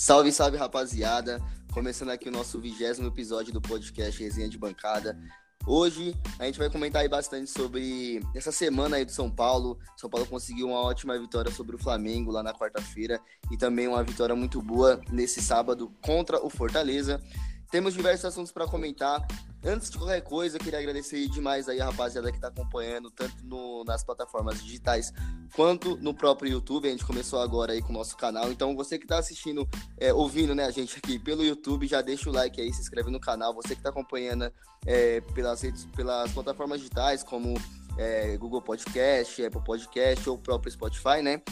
[0.00, 1.42] Salve, salve, rapaziada.
[1.74, 5.14] Começando aqui o nosso vigésimo episódio do podcast Resenha de Bancada.
[5.66, 9.78] Hoje a gente vai comentar aí bastante sobre essa semana aí do São Paulo.
[9.98, 13.20] São Paulo conseguiu uma ótima vitória sobre o Flamengo lá na quarta-feira
[13.52, 17.22] e também uma vitória muito boa nesse sábado contra o Fortaleza.
[17.70, 19.20] Temos diversos assuntos para comentar.
[19.62, 23.44] Antes de qualquer coisa, eu queria agradecer demais aí a rapaziada que está acompanhando, tanto
[23.44, 25.12] no, nas plataformas digitais
[25.54, 26.88] quanto no próprio YouTube.
[26.88, 28.50] A gente começou agora aí com o nosso canal.
[28.50, 29.68] Então, você que está assistindo,
[29.98, 33.10] é, ouvindo né, a gente aqui pelo YouTube, já deixa o like aí, se inscreve
[33.10, 33.52] no canal.
[33.54, 34.50] Você que está acompanhando
[34.86, 37.52] é, pelas, redes, pelas plataformas digitais, como
[37.98, 41.42] é, Google Podcast, Apple Podcast ou próprio Spotify, né?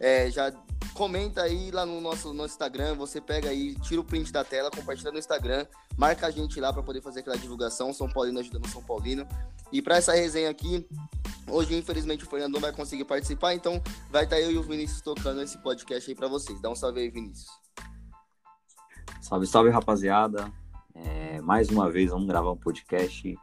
[0.00, 0.52] É, já
[0.94, 4.70] comenta aí lá no nosso no Instagram, você pega aí, tira o print da tela,
[4.70, 8.68] compartilha no Instagram, marca a gente lá para poder fazer aquela divulgação, São Paulino ajudando
[8.68, 9.26] São Paulino.
[9.72, 10.86] E para essa resenha aqui,
[11.48, 14.62] hoje infelizmente o Fernando não vai conseguir participar, então vai estar tá eu e o
[14.62, 16.60] Vinícius tocando esse podcast aí para vocês.
[16.60, 17.48] Dá um salve aí, Vinícius.
[19.20, 20.52] Salve, salve, rapaziada.
[20.94, 23.36] É, mais uma vez vamos gravar um podcast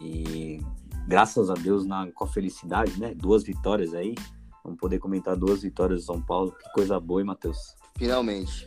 [0.00, 0.60] e
[1.06, 3.14] graças a Deus na, com a felicidade, né?
[3.14, 4.14] Duas vitórias aí
[4.64, 6.52] Vamos poder comentar duas vitórias do São Paulo.
[6.52, 7.74] Que coisa boa, hein, Matheus?
[7.96, 8.66] Finalmente.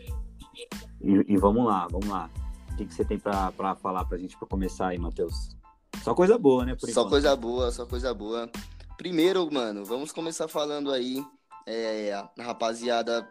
[1.02, 2.30] E, e, vamos lá, vamos lá.
[2.72, 5.55] O que, que você tem para falar para a gente para começar aí, Matheus?
[6.03, 6.75] Só coisa boa, né?
[6.77, 7.09] só enquanto.
[7.09, 8.50] coisa boa, só coisa boa.
[8.97, 11.23] Primeiro, mano, vamos começar falando aí.
[11.66, 13.28] É, a rapaziada,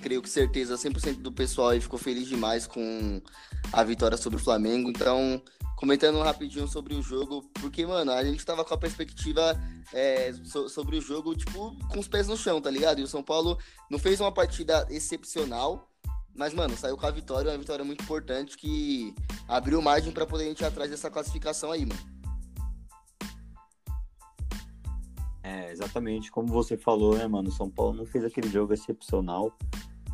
[0.00, 3.20] creio que certeza, 100% do pessoal aí ficou feliz demais com
[3.72, 4.90] a vitória sobre o Flamengo.
[4.90, 5.40] Então,
[5.76, 9.58] comentando rapidinho sobre o jogo, porque, mano, a gente tava com a perspectiva
[9.92, 13.00] é, so, sobre o jogo, tipo, com os pés no chão, tá ligado?
[13.00, 13.58] E o São Paulo
[13.90, 15.88] não fez uma partida excepcional,
[16.34, 19.14] mas, mano, saiu com a vitória, uma vitória muito importante que
[19.46, 22.19] abriu margem para poder a gente ir atrás dessa classificação aí, mano.
[25.50, 27.50] É, exatamente como você falou, né, mano?
[27.50, 29.52] São Paulo não fez aquele jogo excepcional.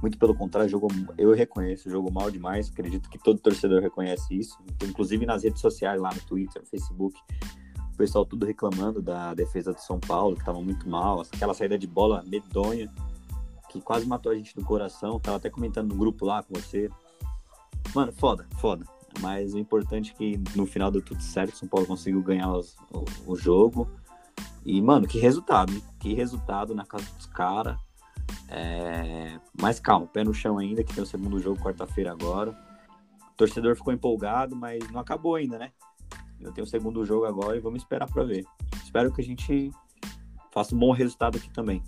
[0.01, 2.71] Muito pelo contrário, jogou, eu reconheço, jogou mal demais.
[2.71, 4.59] Acredito que todo torcedor reconhece isso.
[4.83, 7.19] Inclusive nas redes sociais, lá no Twitter, no Facebook,
[7.93, 11.21] o pessoal tudo reclamando da defesa do São Paulo, que estava muito mal.
[11.21, 12.91] Aquela saída de bola medonha,
[13.71, 15.21] que quase matou a gente no coração.
[15.21, 16.89] Tava até comentando no grupo lá com você.
[17.95, 18.87] Mano, foda, foda.
[19.21, 21.57] Mas o importante é que no final deu tudo certo.
[21.57, 23.87] São Paulo conseguiu ganhar os, o, o jogo.
[24.67, 25.81] E, mano, que resultado, hein?
[26.01, 27.79] Que resultado na casa dos caras.
[28.49, 29.39] É...
[29.61, 32.51] Mas calma, pé no chão ainda, que tem o segundo jogo quarta-feira agora.
[33.31, 35.71] O torcedor ficou empolgado, mas não acabou ainda, né?
[36.41, 38.45] Eu tenho o segundo jogo agora e vamos esperar para ver.
[38.83, 39.71] Espero que a gente
[40.53, 41.81] faça um bom resultado aqui também.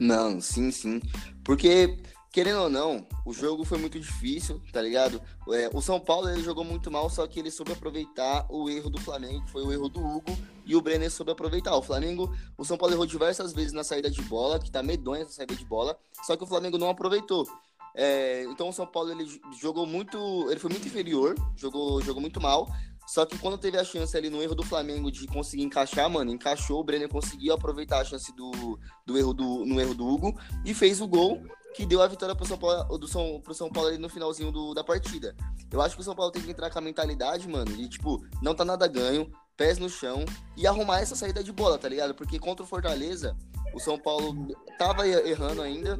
[0.00, 1.00] Não, sim, sim.
[1.44, 2.02] Porque
[2.36, 5.22] querendo ou não, o jogo foi muito difícil, tá ligado?
[5.54, 8.90] É, o São Paulo ele jogou muito mal, só que ele soube aproveitar o erro
[8.90, 10.36] do Flamengo, que foi o erro do Hugo,
[10.66, 11.74] e o Brenner soube aproveitar.
[11.74, 15.22] O Flamengo, o São Paulo errou diversas vezes na saída de bola, que tá medonha
[15.22, 17.48] essa saída de bola, só que o Flamengo não aproveitou.
[17.94, 19.26] É, então o São Paulo ele
[19.58, 20.18] jogou muito,
[20.50, 22.68] ele foi muito inferior, jogou, jogou muito mal.
[23.06, 26.32] Só que quando teve a chance ali no erro do Flamengo de conseguir encaixar, mano,
[26.32, 30.38] encaixou, o Brenner conseguiu aproveitar a chance do, do erro do, no erro do Hugo
[30.66, 31.40] e fez o gol
[31.76, 34.50] que deu a vitória pro São Paulo, do São, pro São Paulo ali no finalzinho
[34.50, 35.36] do, da partida.
[35.70, 38.24] Eu acho que o São Paulo tem que entrar com a mentalidade, mano, de tipo,
[38.40, 40.24] não tá nada ganho, pés no chão
[40.56, 42.14] e arrumar essa saída de bola, tá ligado?
[42.14, 43.36] Porque contra o Fortaleza,
[43.74, 44.48] o São Paulo
[44.78, 45.98] tava errando ainda,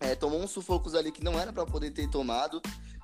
[0.00, 2.60] é, tomou uns sufocos ali que não era para poder ter tomado.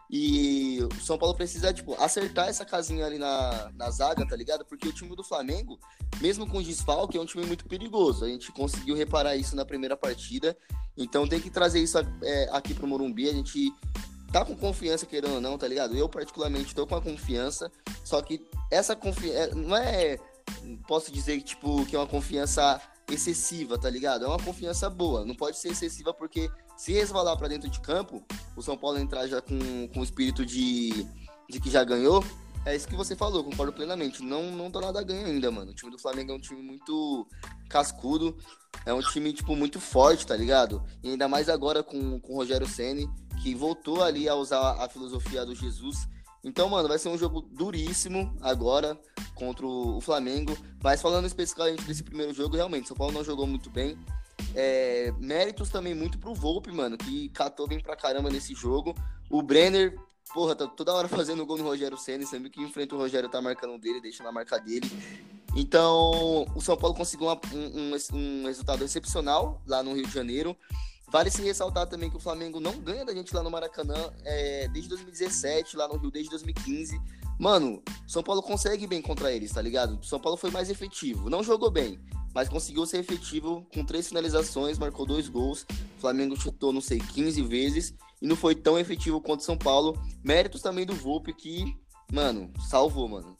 [0.09, 4.65] E o São Paulo precisa, tipo, acertar essa casinha ali na, na zaga, tá ligado?
[4.65, 5.81] Porque o time do Flamengo,
[6.21, 8.25] mesmo com desfalque, é um time muito perigoso.
[8.25, 10.57] A gente conseguiu reparar isso na primeira partida.
[10.97, 13.29] Então tem que trazer isso é, aqui pro Morumbi.
[13.29, 13.73] A gente
[14.33, 15.97] tá com confiança, querendo ou não, tá ligado?
[15.97, 17.71] Eu, particularmente, tô com a confiança.
[18.05, 19.39] Só que essa confiança.
[19.39, 20.19] É, não é.
[20.87, 22.81] Posso dizer, tipo, que é uma confiança
[23.11, 24.25] excessiva, tá ligado?
[24.25, 25.25] É uma confiança boa.
[25.25, 28.23] Não pode ser excessiva porque se resvalar para dentro de campo,
[28.57, 31.07] o São Paulo entrar já com, com o espírito de,
[31.49, 32.25] de que já ganhou,
[32.67, 34.23] é isso que você falou, concordo plenamente.
[34.23, 35.71] Não, não tô nada ganho ainda, mano.
[35.71, 37.27] O time do Flamengo é um time muito
[37.69, 38.37] cascudo,
[38.85, 40.85] é um time, tipo, muito forte, tá ligado?
[41.03, 43.09] E ainda mais agora com, com o Rogério Senni,
[43.43, 46.07] que voltou ali a usar a filosofia do Jesus
[46.47, 48.97] então, mano, vai ser um jogo duríssimo agora
[49.35, 50.57] contra o Flamengo.
[50.81, 53.99] Mas falando especificamente desse primeiro jogo, realmente, São Paulo não jogou muito bem.
[54.55, 58.95] É, méritos também muito pro Volpe, mano, que catou bem pra caramba nesse jogo.
[59.29, 59.99] O Brenner,
[60.37, 63.41] porra, tá toda hora fazendo gol no Rogério Senna, sempre que enfrenta o Rogério tá
[63.41, 64.87] marcando dele, deixa na marca dele.
[65.57, 70.13] Então, o São Paulo conseguiu uma, um, um, um resultado excepcional lá no Rio de
[70.13, 70.55] Janeiro.
[71.09, 74.69] Vale se ressaltar também que o Flamengo não ganha da gente lá no Maracanã é,
[74.69, 77.01] desde 2017, lá no Rio desde 2015.
[77.39, 80.05] Mano, São Paulo consegue bem contra eles, tá ligado?
[80.05, 81.31] São Paulo foi mais efetivo.
[81.31, 81.99] Não jogou bem,
[82.35, 85.65] mas conseguiu ser efetivo com três finalizações, marcou dois gols.
[85.97, 87.95] O Flamengo chutou, não sei, 15 vezes.
[88.21, 90.01] E não foi tão efetivo quanto São Paulo.
[90.25, 91.77] Méritos também do Volpe, que,
[92.13, 93.37] mano, salvou, mano.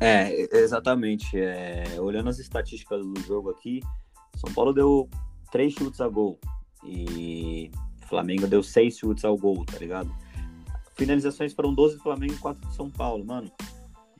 [0.00, 1.38] É, exatamente.
[1.38, 3.80] É, olhando as estatísticas do jogo aqui,
[4.36, 5.08] São Paulo deu
[5.50, 6.38] três chutes a gol
[6.84, 7.70] e
[8.06, 10.10] Flamengo deu seis chutes ao gol, tá ligado?
[10.94, 13.50] Finalizações foram 12 do Flamengo e 4 do São Paulo, mano.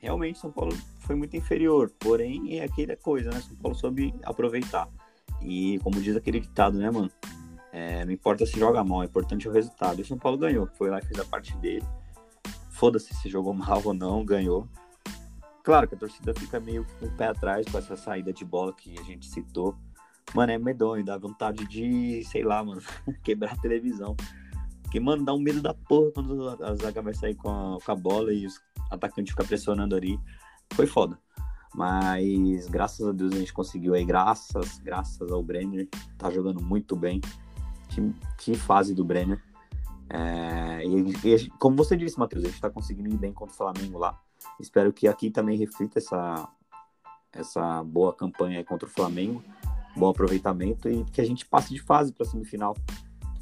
[0.01, 3.41] Realmente São Paulo foi muito inferior, porém é aquela coisa, né?
[3.41, 4.87] São Paulo soube aproveitar.
[5.41, 7.11] E como diz aquele ditado, né, mano?
[7.71, 9.99] É, não importa se joga mal, é importante o resultado.
[9.99, 11.85] E o São Paulo ganhou, foi lá e fez a parte dele.
[12.71, 14.67] Foda-se se jogou mal ou não, ganhou.
[15.63, 18.73] Claro que a torcida fica meio com o pé atrás com essa saída de bola
[18.73, 19.75] que a gente citou.
[20.33, 22.81] Mano, é medonho, dá vontade de, sei lá, mano,
[23.23, 24.15] quebrar a televisão.
[24.81, 27.91] Porque, mano, dá um medo da porra quando a zaga vai sair com a, com
[27.91, 30.19] a bola e os atacantes ficam pressionando ali.
[30.73, 31.19] Foi foda.
[31.75, 35.87] Mas graças a Deus a gente conseguiu aí, graças, graças ao Brenner.
[36.17, 37.21] Tá jogando muito bem.
[37.89, 39.41] Que, que fase do Brenner.
[40.09, 43.57] É, e, e, como você disse, Matheus, a gente tá conseguindo ir bem contra o
[43.57, 44.19] Flamengo lá.
[44.59, 46.49] Espero que aqui também reflita essa,
[47.31, 49.43] essa boa campanha contra o Flamengo,
[49.95, 52.75] bom aproveitamento e que a gente passe de fase para semifinal.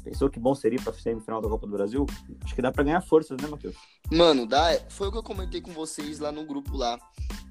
[0.04, 2.06] Pensou que bom seria para semifinal da Copa do Brasil?
[2.42, 3.76] Acho que dá para ganhar forças, né, Matheus?
[4.10, 4.78] Mano, dá.
[4.88, 6.98] Foi o que eu comentei com vocês lá no grupo lá.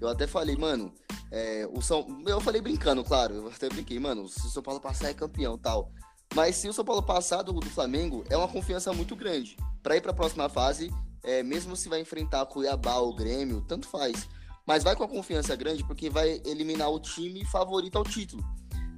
[0.01, 0.91] Eu até falei, mano,
[1.31, 2.23] é, o São.
[2.25, 3.35] Eu falei brincando, claro.
[3.35, 4.27] Eu até brinquei, mano.
[4.27, 5.91] Se o São Paulo passar é campeão, tal.
[6.35, 9.95] Mas se o São Paulo passar do, do Flamengo, é uma confiança muito grande para
[9.95, 10.91] ir para a próxima fase
[11.27, 14.27] é, mesmo se vai enfrentar Cuiabá ou Grêmio, tanto faz.
[14.65, 18.44] Mas vai com a confiança grande porque vai eliminar o time favorito ao título.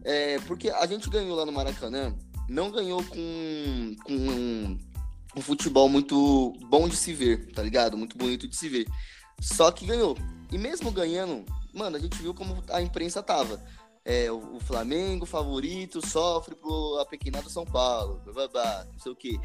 [0.03, 2.15] É, porque a gente ganhou lá no Maracanã,
[2.47, 4.77] não ganhou com, com um,
[5.35, 7.97] um futebol muito bom de se ver, tá ligado?
[7.97, 8.87] Muito bonito de se ver.
[9.41, 10.15] Só que ganhou.
[10.51, 11.43] E mesmo ganhando,
[11.73, 13.59] mano, a gente viu como a imprensa tava.
[14.05, 19.11] É, o, o Flamengo favorito sofre pro apequenado São Paulo, blá, blá, blá, não sei
[19.11, 19.39] o quê.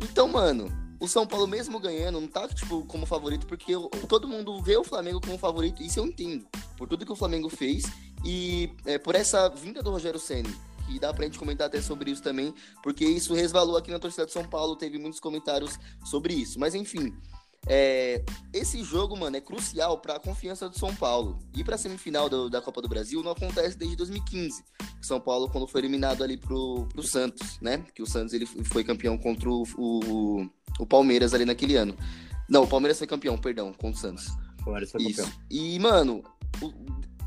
[0.00, 0.70] Então, mano,
[1.00, 4.76] o São Paulo mesmo ganhando não tá tipo como favorito porque eu, todo mundo vê
[4.76, 6.46] o Flamengo como favorito, isso eu entendo.
[6.76, 7.84] Por tudo que o Flamengo fez
[8.24, 10.54] e é, por essa vinda do Rogério Ceni,
[10.86, 14.26] que dá pra gente comentar até sobre isso também, porque isso resvalou aqui na torcida
[14.26, 16.58] de São Paulo, teve muitos comentários sobre isso.
[16.58, 17.14] Mas enfim,
[17.68, 21.38] é, esse jogo, mano, é crucial para a confiança do São Paulo.
[21.54, 24.64] E para a semifinal do, da Copa do Brasil não acontece desde 2015.
[25.02, 27.84] São Paulo, quando foi eliminado ali pro, pro Santos, né?
[27.94, 30.48] Que o Santos ele foi campeão contra o, o,
[30.78, 31.96] o Palmeiras ali naquele ano.
[32.48, 34.28] Não, o Palmeiras foi campeão, perdão, contra o Santos.
[34.60, 35.22] O Palmeiras foi Isso.
[35.22, 35.40] campeão.
[35.50, 36.22] E, mano,
[36.62, 36.72] o,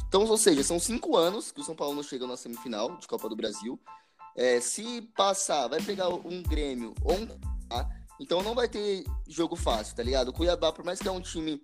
[0.08, 3.08] então, ou seja, são cinco anos que o São Paulo não chega na semifinal de
[3.08, 3.80] Copa do Brasil.
[4.36, 7.28] É, se passar, vai pegar um Grêmio ou um.
[8.20, 10.30] Então não vai ter jogo fácil, tá ligado?
[10.30, 11.62] O Cuiabá, por mais que é um time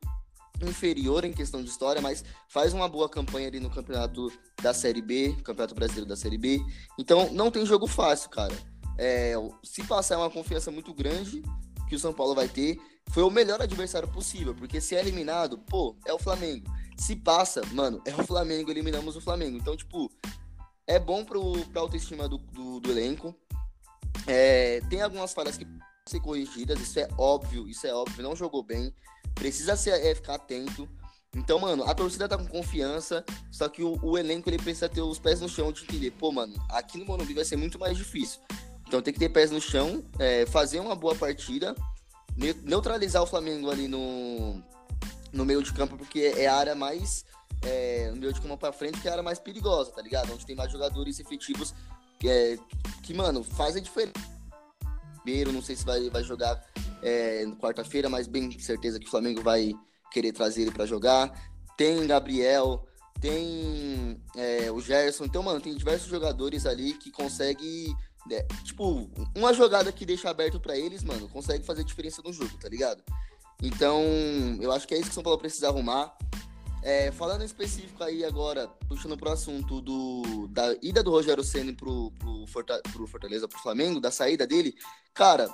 [0.62, 4.32] inferior em questão de história, mas faz uma boa campanha ali no campeonato
[4.62, 6.62] da Série B, Campeonato Brasileiro da Série B.
[6.98, 8.56] Então não tem jogo fácil, cara.
[8.98, 11.44] É, se passar é uma confiança muito grande
[11.90, 12.80] que o São Paulo vai ter.
[13.10, 16.66] Foi o melhor adversário possível, porque se é eliminado, pô, é o Flamengo.
[16.98, 19.58] Se passa, mano, é o Flamengo, eliminamos o Flamengo.
[19.58, 20.10] Então, tipo,
[20.88, 23.36] é bom pro, pra autoestima do, do, do elenco.
[24.26, 25.68] É, tem algumas falhas que
[26.08, 28.94] ser corrigidas, isso é óbvio, isso é óbvio, não jogou bem,
[29.34, 30.88] precisa ser, é, ficar atento.
[31.36, 35.02] Então, mano, a torcida tá com confiança, só que o, o, elenco ele precisa ter
[35.02, 37.98] os pés no chão de entender, pô, mano, aqui no Morumbi vai ser muito mais
[37.98, 38.40] difícil.
[38.88, 41.76] Então tem que ter pés no chão, é, fazer uma boa partida,
[42.64, 44.62] neutralizar o Flamengo ali no,
[45.34, 47.26] no meio de campo, porque é a área mais.
[47.64, 50.32] É, no meio de campo pra frente, que é a área mais perigosa, tá ligado?
[50.32, 51.74] Onde tem mais jogadores efetivos
[52.20, 52.60] que, é,
[53.02, 54.35] que mano, faz a diferença
[55.26, 56.64] Ribeiro, não sei se vai, vai jogar
[57.02, 59.74] é, quarta-feira, mas bem certeza que o Flamengo vai
[60.12, 61.34] querer trazer ele para jogar.
[61.76, 62.86] Tem Gabriel,
[63.20, 67.96] tem é, o Gerson, então, mano, tem diversos jogadores ali que conseguem.
[68.32, 72.58] É, tipo, uma jogada que deixa aberto para eles, mano, consegue fazer diferença no jogo,
[72.58, 73.04] tá ligado?
[73.62, 74.02] Então,
[74.60, 76.16] eu acho que é isso que o São Paulo precisa arrumar.
[76.86, 81.74] É, falando em específico aí agora, puxando pro assunto do, da ida do Rogério Senna
[81.74, 84.76] pro, pro, Forta, pro Fortaleza, pro Flamengo, da saída dele,
[85.12, 85.50] cara,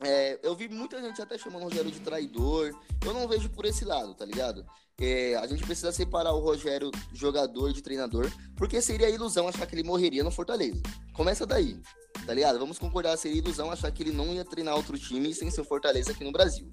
[0.00, 2.74] é, eu vi muita gente até chamando o Rogério de traidor.
[3.06, 4.66] Eu não vejo por esse lado, tá ligado?
[5.00, 9.76] É, a gente precisa separar o Rogério jogador de treinador, porque seria ilusão achar que
[9.76, 10.82] ele morreria no Fortaleza.
[11.12, 11.80] Começa daí,
[12.26, 12.58] tá ligado?
[12.58, 16.10] Vamos concordar, seria ilusão achar que ele não ia treinar outro time sem ser Fortaleza
[16.10, 16.68] aqui no Brasil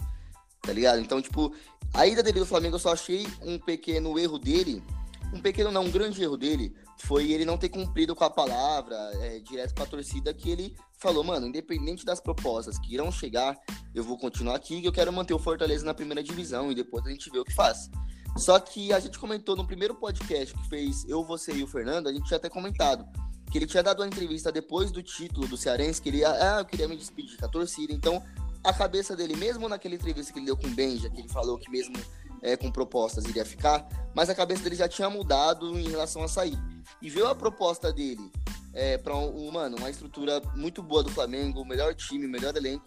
[0.68, 1.00] tá ligado?
[1.00, 1.54] Então, tipo,
[1.94, 4.84] a ida dele do Flamengo eu só achei um pequeno erro dele,
[5.34, 8.96] um pequeno não, um grande erro dele, foi ele não ter cumprido com a palavra
[9.22, 13.58] é, direto pra torcida que ele falou, mano, independente das propostas que irão chegar,
[13.96, 17.06] eu vou continuar aqui e eu quero manter o Fortaleza na primeira divisão e depois
[17.06, 17.90] a gente vê o que faz.
[18.36, 22.08] Só que a gente comentou no primeiro podcast que fez eu, você e o Fernando,
[22.10, 23.08] a gente tinha até comentado
[23.50, 26.66] que ele tinha dado uma entrevista depois do título do Cearense, que ele ah, eu
[26.66, 27.94] queria me despedir com a torcida.
[27.94, 28.22] Então,
[28.64, 31.58] a cabeça dele, mesmo naquela entrevista que ele deu com o Benja, que ele falou
[31.58, 31.96] que mesmo
[32.42, 36.28] é, com propostas iria ficar, mas a cabeça dele já tinha mudado em relação a
[36.28, 36.58] sair.
[37.02, 38.32] E veio a proposta dele
[38.74, 42.86] é, para um, mano, uma estrutura muito boa do Flamengo, melhor time, melhor elenco.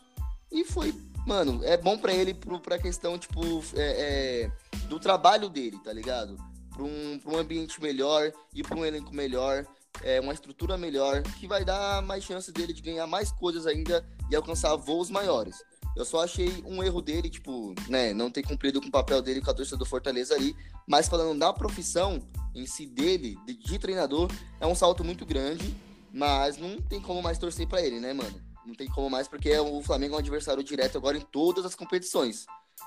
[0.50, 0.94] E foi,
[1.26, 3.40] mano, é bom para ele pro, pra questão, tipo,
[3.74, 4.52] é, é,
[4.88, 6.36] do trabalho dele, tá ligado?
[6.70, 9.66] Para um, pra um ambiente melhor e para um elenco melhor,
[10.02, 14.06] é, uma estrutura melhor, que vai dar mais chances dele de ganhar mais coisas ainda
[14.30, 15.62] e alcançar voos maiores.
[15.96, 19.40] Eu só achei um erro dele, tipo, né, não ter cumprido com o papel dele
[19.40, 20.56] com a torcida do Fortaleza ali,
[20.86, 22.22] mas falando da profissão
[22.54, 24.30] em si dele, de, de treinador,
[24.60, 25.74] é um salto muito grande,
[26.12, 28.40] mas não tem como mais torcer para ele, né, mano?
[28.64, 31.74] Não tem como mais, porque o Flamengo é um adversário direto agora em todas as
[31.74, 32.46] competições.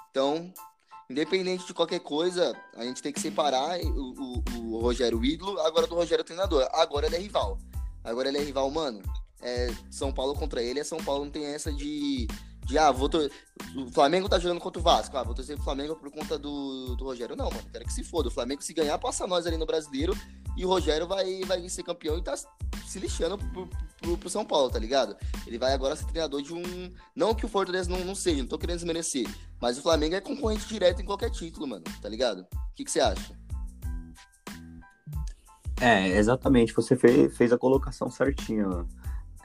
[0.09, 0.53] Então,
[1.09, 5.87] independente de qualquer coisa, a gente tem que separar o, o, o Rogério ídolo agora
[5.87, 6.67] do Rogério treinador.
[6.73, 7.57] Agora ele é rival.
[8.03, 9.01] Agora ele é rival, mano.
[9.41, 12.27] É São Paulo contra ele, é São Paulo não tem essa de
[12.65, 13.09] de ah, vou
[13.75, 16.95] o Flamengo tá jogando contra o Vasco, ah, vou torcer pro Flamengo por conta do,
[16.95, 17.35] do Rogério.
[17.35, 18.29] Não, mano, quero que se foda.
[18.29, 20.15] O Flamengo se ganhar, passa nós ali no brasileiro
[20.55, 23.67] e o Rogério vai, vai ser campeão e tá se lixando pro,
[24.01, 25.15] pro, pro São Paulo, tá ligado?
[25.45, 26.93] Ele vai agora ser treinador de um.
[27.15, 29.27] Não que o Fortaleza não, não seja, não tô querendo desmerecer,
[29.59, 32.41] mas o Flamengo é concorrente direto em qualquer título, mano, tá ligado?
[32.41, 33.43] O que, que você acha?
[35.81, 36.73] É, exatamente.
[36.73, 38.67] Você fez, fez a colocação certinha.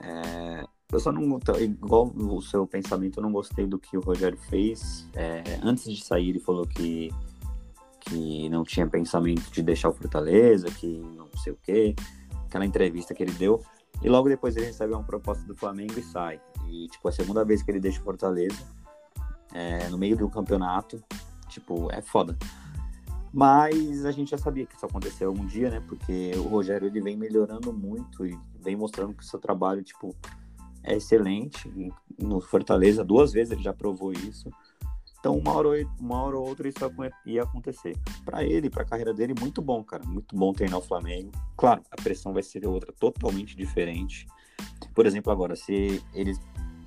[0.01, 1.39] É, eu só não.
[1.61, 5.07] Igual o seu pensamento, eu não gostei do que o Rogério fez.
[5.15, 7.13] É, antes de sair, ele falou que,
[8.01, 11.95] que não tinha pensamento de deixar o Fortaleza, que não sei o quê.
[12.47, 13.63] Aquela entrevista que ele deu.
[14.03, 16.41] E logo depois ele recebe uma proposta do Flamengo e sai.
[16.67, 18.57] E, tipo, a segunda vez que ele deixa o Fortaleza,
[19.53, 21.03] é, no meio do campeonato,
[21.49, 22.37] tipo, é foda.
[23.33, 25.83] Mas a gente já sabia que isso aconteceu um dia, né?
[25.87, 30.17] Porque o Rogério ele vem melhorando muito e vem mostrando que o seu trabalho, tipo,
[30.89, 31.71] é excelente.
[32.19, 34.51] No Fortaleza, duas vezes ele já provou isso.
[35.21, 35.69] Então, uma hora,
[35.99, 36.79] uma hora ou outra isso
[37.27, 37.97] ia acontecer.
[38.25, 40.05] Para ele, para a carreira dele, muito bom, cara.
[40.07, 41.33] Muito bom treinar o Flamengo.
[41.57, 44.27] Claro, a pressão vai ser outra, totalmente diferente.
[44.95, 46.41] Por exemplo, agora, se eles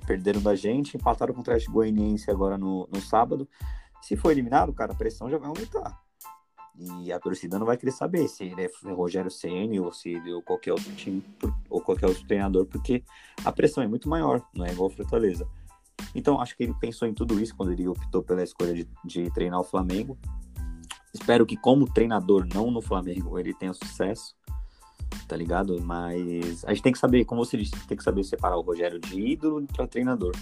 [0.06, 3.48] perderam da gente, empataram com o Goianiense agora no, no sábado.
[4.00, 6.02] Se for eliminado, cara, a pressão já vai aumentar.
[6.78, 10.32] E a torcida não vai querer saber se ele é Rogério Ceni ou se ele
[10.32, 11.22] ou qualquer outro time
[11.68, 13.04] ou qualquer outro treinador, porque
[13.44, 15.46] a pressão é muito maior, não é igual Fortaleza.
[16.14, 19.30] Então acho que ele pensou em tudo isso quando ele optou pela escolha de, de
[19.30, 20.18] treinar o Flamengo.
[21.12, 24.34] Espero que como treinador, não no Flamengo, ele tenha sucesso,
[25.28, 25.78] tá ligado?
[25.82, 28.98] Mas a gente tem que saber, como você disse, tem que saber separar o Rogério
[28.98, 30.34] de ídolo para treinador.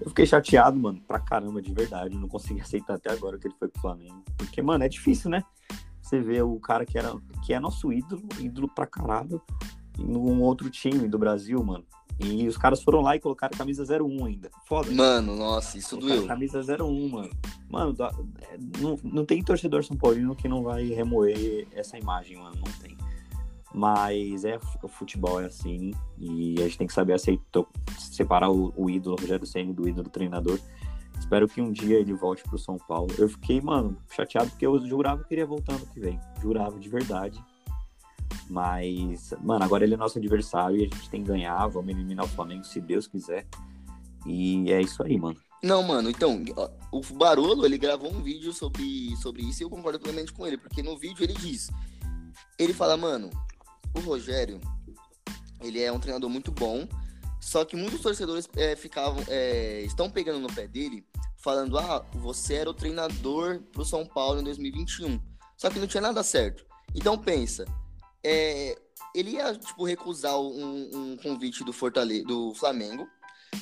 [0.00, 2.16] Eu fiquei chateado, mano, pra caramba, de verdade.
[2.16, 4.22] Não consegui aceitar até agora que ele foi pro Flamengo.
[4.36, 5.42] Porque, mano, é difícil, né?
[6.00, 9.42] Você vê o cara que, era, que é nosso ídolo, ídolo pra caralho,
[9.98, 11.84] num outro time do Brasil, mano.
[12.18, 14.50] E os caras foram lá e colocaram camisa 01 ainda.
[14.66, 14.90] Foda.
[14.90, 16.28] Mano, nossa, isso colocaram doeu.
[16.28, 17.30] Camisa 01, mano.
[17.68, 17.94] Mano,
[18.40, 22.56] é, não, não tem torcedor São Paulino que não vai remoer essa imagem, mano.
[22.56, 22.96] Não tem.
[23.76, 27.62] Mas é o futebol é assim e a gente tem que saber aceitar,
[27.98, 30.58] separar o, o ídolo Rogério Ceni do ídolo treinador.
[31.18, 33.12] Espero que um dia ele volte pro São Paulo.
[33.18, 36.18] Eu fiquei, mano, chateado porque eu jurava que ele ia voltar ano que vem.
[36.40, 37.38] Jurava de verdade.
[38.48, 41.66] Mas, mano, agora ele é nosso adversário e a gente tem que ganhar.
[41.66, 43.46] Vamos eliminar o Flamengo se Deus quiser.
[44.24, 45.36] E é isso aí, mano.
[45.62, 46.42] Não, mano, então,
[46.90, 50.56] o Barolo, ele gravou um vídeo sobre, sobre isso e eu concordo plenamente com ele,
[50.56, 51.70] porque no vídeo ele diz,
[52.58, 53.30] ele fala, mano,
[53.98, 54.60] o Rogério,
[55.60, 56.86] ele é um treinador muito bom,
[57.40, 61.06] só que muitos torcedores é, ficavam, é, estão pegando no pé dele,
[61.38, 65.20] falando: ah, você era o treinador pro São Paulo em 2021.
[65.56, 66.66] Só que não tinha nada certo.
[66.94, 67.64] Então pensa,
[68.24, 68.76] é,
[69.14, 73.06] ele ia tipo, recusar um, um convite do, Fortaleza, do Flamengo,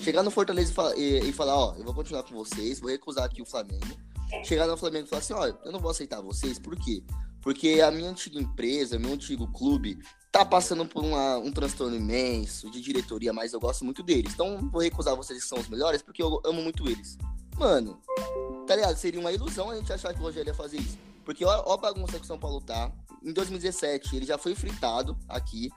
[0.02, 2.90] chegar no Fortaleza e, falar, e, e falar: ó, eu vou continuar com vocês, vou
[2.90, 3.96] recusar aqui o Flamengo.
[4.44, 7.04] Chegar no Flamengo e falar assim: ó, eu não vou aceitar vocês, por quê?
[7.44, 9.98] Porque a minha antiga empresa, meu antigo clube,
[10.32, 14.32] tá passando por uma, um transtorno imenso de diretoria, mas eu gosto muito deles.
[14.32, 17.18] Então vou recusar vocês que são os melhores, porque eu amo muito eles.
[17.58, 18.00] Mano,
[18.66, 18.96] tá ligado?
[18.96, 20.98] Seria uma ilusão a gente achar que o Rogério ia fazer isso.
[21.22, 22.90] Porque ó, ó a bagunça que o São Paulo tá.
[23.22, 25.70] Em 2017, ele já foi fritado aqui.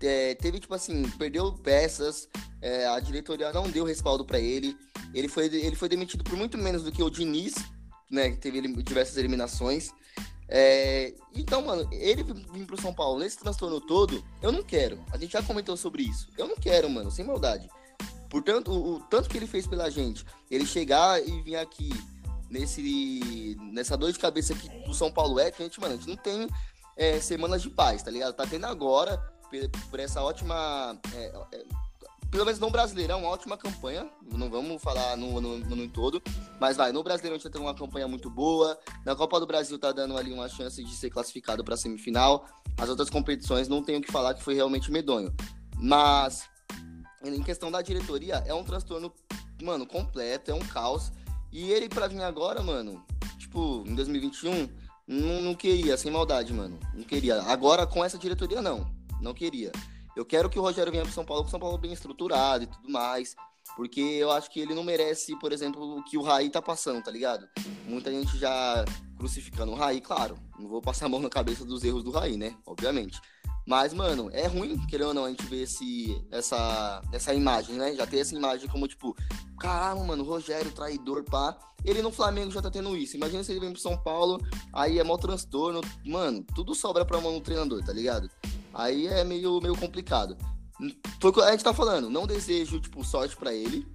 [0.00, 2.28] É, teve, tipo assim, perdeu peças,
[2.62, 4.76] é, a diretoria não deu respaldo para ele.
[5.12, 7.54] Ele foi, ele foi demitido por muito menos do que o Diniz,
[8.08, 8.30] né?
[8.30, 9.90] Que teve diversas eliminações.
[10.48, 15.04] É, então, mano, ele vir pro São Paulo nesse transtorno todo, eu não quero.
[15.12, 16.28] A gente já comentou sobre isso.
[16.38, 17.68] Eu não quero, mano, sem maldade.
[18.30, 21.90] Portanto, o, o tanto que ele fez pela gente, ele chegar e vir aqui
[22.50, 25.96] nesse nessa dor de cabeça que o São Paulo é, que a gente, mano, a
[25.96, 26.48] gente não tem
[26.96, 28.34] é, semanas de paz, tá ligado?
[28.34, 29.18] Tá tendo agora,
[29.90, 30.98] por essa ótima.
[31.14, 31.87] É, é,
[32.30, 34.08] pelo menos no Brasileirão, uma ótima campanha.
[34.32, 36.22] Não vamos falar no, no, no, no todo,
[36.60, 36.92] mas vai.
[36.92, 38.78] No Brasileirão a gente tá tendo uma campanha muito boa.
[39.04, 42.46] Na Copa do Brasil tá dando ali uma chance de ser classificado para semifinal.
[42.76, 45.34] As outras competições não tenho que falar que foi realmente medonho.
[45.76, 46.48] Mas
[47.24, 49.12] em questão da diretoria, é um transtorno,
[49.62, 51.10] mano, completo, é um caos.
[51.50, 53.04] E ele pra vir agora, mano,
[53.38, 54.68] tipo, em 2021,
[55.06, 56.78] não, não queria, sem maldade, mano.
[56.94, 57.42] Não queria.
[57.42, 58.86] Agora com essa diretoria, não.
[59.20, 59.72] Não queria.
[60.18, 62.64] Eu quero que o Rogério venha pro São Paulo, com o São Paulo bem estruturado
[62.64, 63.36] e tudo mais.
[63.76, 67.00] Porque eu acho que ele não merece, por exemplo, o que o Raí tá passando,
[67.00, 67.48] tá ligado?
[67.86, 68.84] Muita gente já
[69.16, 70.36] crucificando o Raí, claro.
[70.58, 72.56] Não vou passar a mão na cabeça dos erros do Raí, né?
[72.66, 73.20] Obviamente.
[73.68, 77.94] Mas, mano, é ruim, querendo ou não, a gente ver esse, essa, essa imagem, né?
[77.94, 79.14] Já ter essa imagem como, tipo,
[79.60, 81.54] caramba, mano, Rogério, traidor, pá.
[81.84, 83.18] Ele no Flamengo já tá tendo isso.
[83.18, 84.40] Imagina se ele vem pro São Paulo,
[84.72, 85.82] aí é mó transtorno.
[86.02, 88.30] Mano, tudo sobra pra mão do treinador, tá ligado?
[88.72, 90.34] Aí é meio, meio complicado.
[91.20, 92.08] Foi o que a gente tá falando.
[92.08, 93.86] Não desejo, tipo, sorte para ele.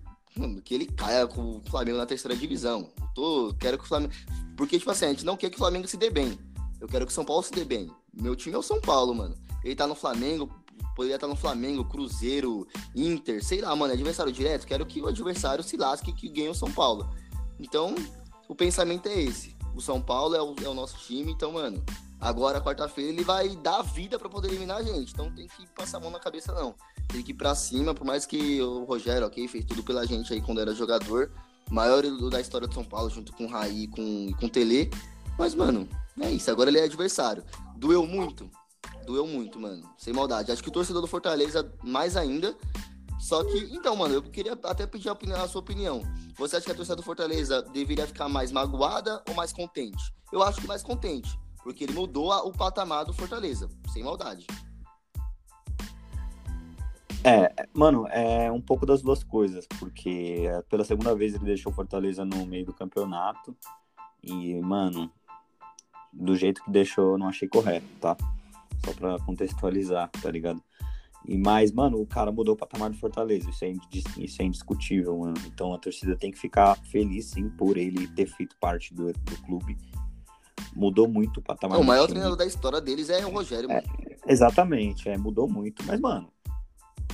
[0.64, 2.92] Que ele caia com o Flamengo na terceira divisão.
[3.16, 4.14] Tô, quero que o Flamengo.
[4.56, 6.38] Porque, tipo assim, a gente não quer que o Flamengo se dê bem.
[6.80, 7.90] Eu quero que o São Paulo se dê bem.
[8.14, 9.36] Meu time é o São Paulo, mano.
[9.64, 10.50] Ele tá no Flamengo,
[10.96, 14.68] poderia estar tá no Flamengo, Cruzeiro, Inter, sei lá, mano, é adversário direto.
[14.68, 17.10] Quero que o adversário se lasque que ganhe o São Paulo.
[17.60, 17.96] Então,
[18.48, 19.56] o pensamento é esse.
[19.76, 21.84] O São Paulo é o, é o nosso time, então, mano,
[22.24, 25.12] Agora, quarta-feira, ele vai dar vida para poder eliminar a gente.
[25.12, 26.74] Então tem que passar a mão na cabeça, não.
[27.10, 30.32] Tem que ir pra cima, por mais que o Rogério, ok, fez tudo pela gente
[30.32, 31.30] aí quando era jogador.
[31.70, 34.90] Maior da história do São Paulo, junto com o Raí com, com o Tele.
[35.38, 35.86] Mas, mano,
[36.18, 36.50] é isso.
[36.50, 37.44] Agora ele é adversário.
[37.76, 38.50] Doeu muito?
[39.06, 39.84] Doeu muito, mano.
[39.98, 40.52] Sem maldade.
[40.52, 42.56] Acho que o torcedor do Fortaleza, mais ainda.
[43.20, 46.02] Só que, então, mano, eu queria até pedir a, opinião, a sua opinião.
[46.38, 50.14] Você acha que a torcida do Fortaleza deveria ficar mais magoada ou mais contente?
[50.32, 51.40] Eu acho que mais contente.
[51.64, 54.46] Porque ele mudou o patamar do Fortaleza, sem maldade.
[57.24, 61.72] É, mano, é um pouco das duas coisas, porque é, pela segunda vez ele deixou
[61.72, 63.56] o Fortaleza no meio do campeonato
[64.22, 65.10] e, mano,
[66.12, 68.18] do jeito que deixou, eu não achei correto, tá?
[68.86, 70.62] Só pra contextualizar, tá ligado?
[71.26, 73.74] E mais, mano, o cara mudou o patamar do Fortaleza, isso é,
[74.18, 75.36] isso é indiscutível, mano.
[75.48, 79.38] Então a torcida tem que ficar feliz, sim, por ele ter feito parte do, do
[79.46, 79.78] clube
[80.76, 81.80] mudou muito o patamar.
[81.80, 83.84] o maior treinador da história deles é o Rogério, é,
[84.28, 85.84] exatamente, é, mudou muito.
[85.86, 86.30] Mas, mano,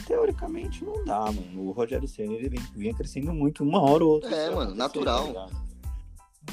[0.07, 1.67] teoricamente não dá, mano.
[1.67, 4.33] O Rogério Senna ele vinha crescendo muito, uma hora ou outra.
[4.33, 5.33] É, mano, natural.
[5.33, 5.68] Tá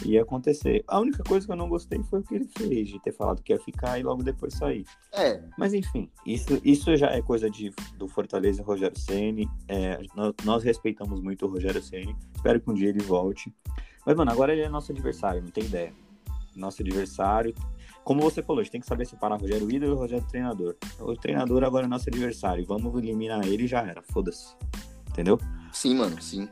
[0.04, 0.84] ia acontecer.
[0.86, 3.42] A única coisa que eu não gostei foi o que ele fez, de ter falado
[3.42, 4.84] que ia ficar e logo depois sair.
[5.12, 5.42] É.
[5.58, 9.48] Mas enfim, isso, isso já é coisa de, do Fortaleza Rogério Ceni.
[9.68, 12.14] É, nós, nós, respeitamos muito o Rogério Ceni.
[12.34, 13.54] Espero que um dia ele volte.
[14.04, 15.92] Mas, mano, agora ele é nosso adversário, não tem ideia
[16.56, 17.54] nosso adversário.
[18.02, 20.76] Como você falou, a gente tem que saber separar Rogério ídolo e Rogério treinador.
[21.00, 22.64] O treinador agora é nosso adversário.
[22.64, 24.02] Vamos eliminar ele e já era.
[24.02, 24.54] Foda-se.
[25.10, 25.38] Entendeu?
[25.72, 26.48] Sim, mano, sim.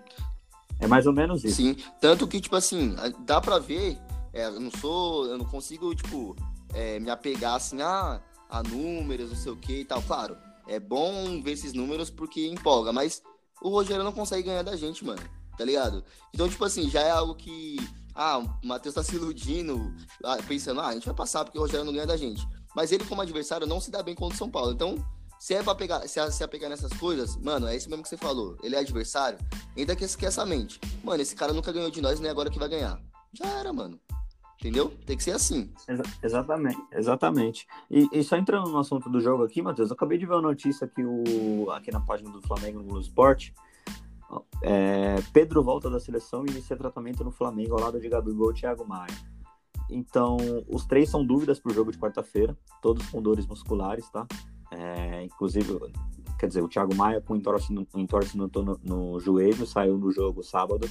[0.80, 1.56] É mais ou menos isso.
[1.56, 1.76] Sim.
[2.00, 3.98] Tanto que, tipo assim, dá pra ver.
[4.32, 5.26] É, eu não sou.
[5.26, 6.37] Eu não consigo, tipo,
[6.72, 10.02] é, me apegar assim, a, a números, não sei o que e tal.
[10.02, 13.22] Claro, é bom ver esses números porque empolga, mas
[13.62, 15.22] o Rogério não consegue ganhar da gente, mano.
[15.56, 16.04] Tá ligado?
[16.34, 17.76] Então, tipo assim, já é algo que
[18.14, 21.60] ah, o Matheus tá se iludindo, ah, pensando, ah, a gente vai passar porque o
[21.60, 22.46] Rogério não ganha da gente.
[22.74, 24.72] Mas ele, como adversário, não se dá bem contra o São Paulo.
[24.72, 24.96] Então,
[25.44, 28.16] se é pra pegar, se, se apegar nessas coisas, mano, é isso mesmo que você
[28.16, 28.57] falou.
[28.62, 29.38] Ele é adversário,
[29.76, 30.80] ainda que esqueça essa mente.
[31.04, 32.98] Mano, esse cara nunca ganhou de nós, nem agora que vai ganhar.
[33.30, 34.00] Já era, mano.
[34.59, 34.90] Entendeu?
[35.04, 35.70] Tem que ser assim.
[35.87, 37.66] Exa exatamente, exatamente.
[37.90, 40.40] E, e, só entrando no assunto do jogo aqui, Matheus, eu acabei de ver uma
[40.40, 43.52] notícia aqui, o, aqui na página do Flamengo no Esporte
[44.62, 48.54] é, Pedro volta da seleção e inicia tratamento no Flamengo ao lado de Gabigol e
[48.54, 49.12] Thiago Maia.
[49.90, 50.38] Então,
[50.70, 54.26] os três são dúvidas para o jogo de quarta-feira, todos com dores musculares, tá?
[54.76, 55.78] É, inclusive,
[56.38, 60.90] quer dizer, o Thiago Maia com entorse no, entorse no, joelho, saiu no jogo sábado.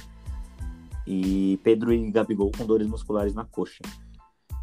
[1.06, 3.82] E Pedro e Gabigol com dores musculares na coxa.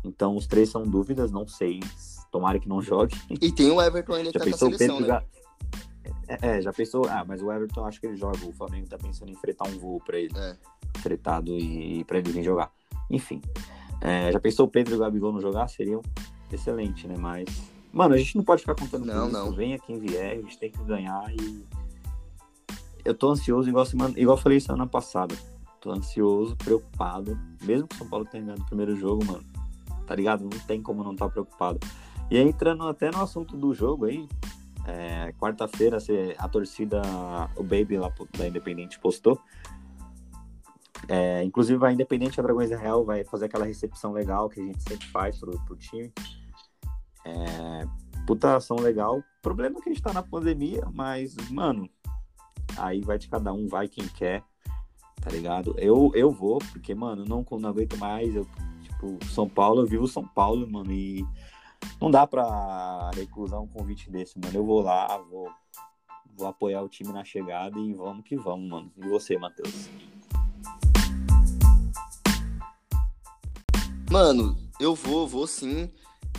[0.04, 1.80] Então, os três são dúvidas, não sei.
[2.32, 3.16] Tomara que não jogue.
[3.30, 5.24] E tem o Everton ainda que tá na seleção, Pedro, né?
[6.28, 7.06] É, é, já pensou.
[7.08, 8.44] Ah, mas o Everton acho que ele joga.
[8.46, 10.34] O Flamengo tá pensando em fretar um voo pra ele.
[10.36, 10.58] É.
[11.00, 12.72] Fretado e pra ele vir jogar.
[13.10, 13.42] Enfim.
[14.00, 15.68] É, já pensou o Pedro e o Gabigol não jogar?
[15.68, 16.00] Seria
[16.52, 17.16] excelente, né?
[17.18, 17.46] Mas.
[17.92, 19.56] Mano, a gente não pode ficar contando não, com isso.
[19.56, 21.66] Venha quem vier, a gente tem que ganhar e.
[23.04, 25.36] Eu tô ansioso, igual, semana, igual eu falei semana passada.
[25.80, 27.38] Tô ansioso, preocupado.
[27.64, 29.44] Mesmo que o São Paulo tenha ganhado o primeiro jogo, mano.
[30.06, 30.44] Tá ligado?
[30.44, 31.80] Não tem como não estar tá preocupado.
[32.30, 34.28] E aí, entrando até no assunto do jogo aí,
[34.88, 35.98] é, Quarta-feira
[36.38, 37.02] a torcida,
[37.56, 39.40] o Baby lá da Independente postou.
[41.08, 44.64] É, inclusive a Independente a Dragões da Real vai fazer aquela recepção legal que a
[44.64, 46.12] gente sempre faz pro, pro time.
[47.26, 47.86] É,
[48.26, 49.24] puta ação legal.
[49.42, 51.90] Problema é que a gente tá na pandemia, mas, mano,
[52.78, 54.44] aí vai de cada um, vai quem quer,
[55.22, 55.76] tá ligado?
[55.78, 58.36] Eu, eu vou, porque, mano, não, não aguento mais.
[58.36, 58.48] Eu,
[58.82, 61.26] tipo, São Paulo, eu vivo São Paulo, mano, e
[62.00, 64.56] não dá pra recusar um convite desse, mano.
[64.56, 65.50] Eu vou lá, vou,
[66.36, 68.92] vou apoiar o time na chegada e vamos que vamos, mano.
[68.98, 69.90] E você, Matheus?
[74.12, 75.90] Mano, eu vou, vou sim.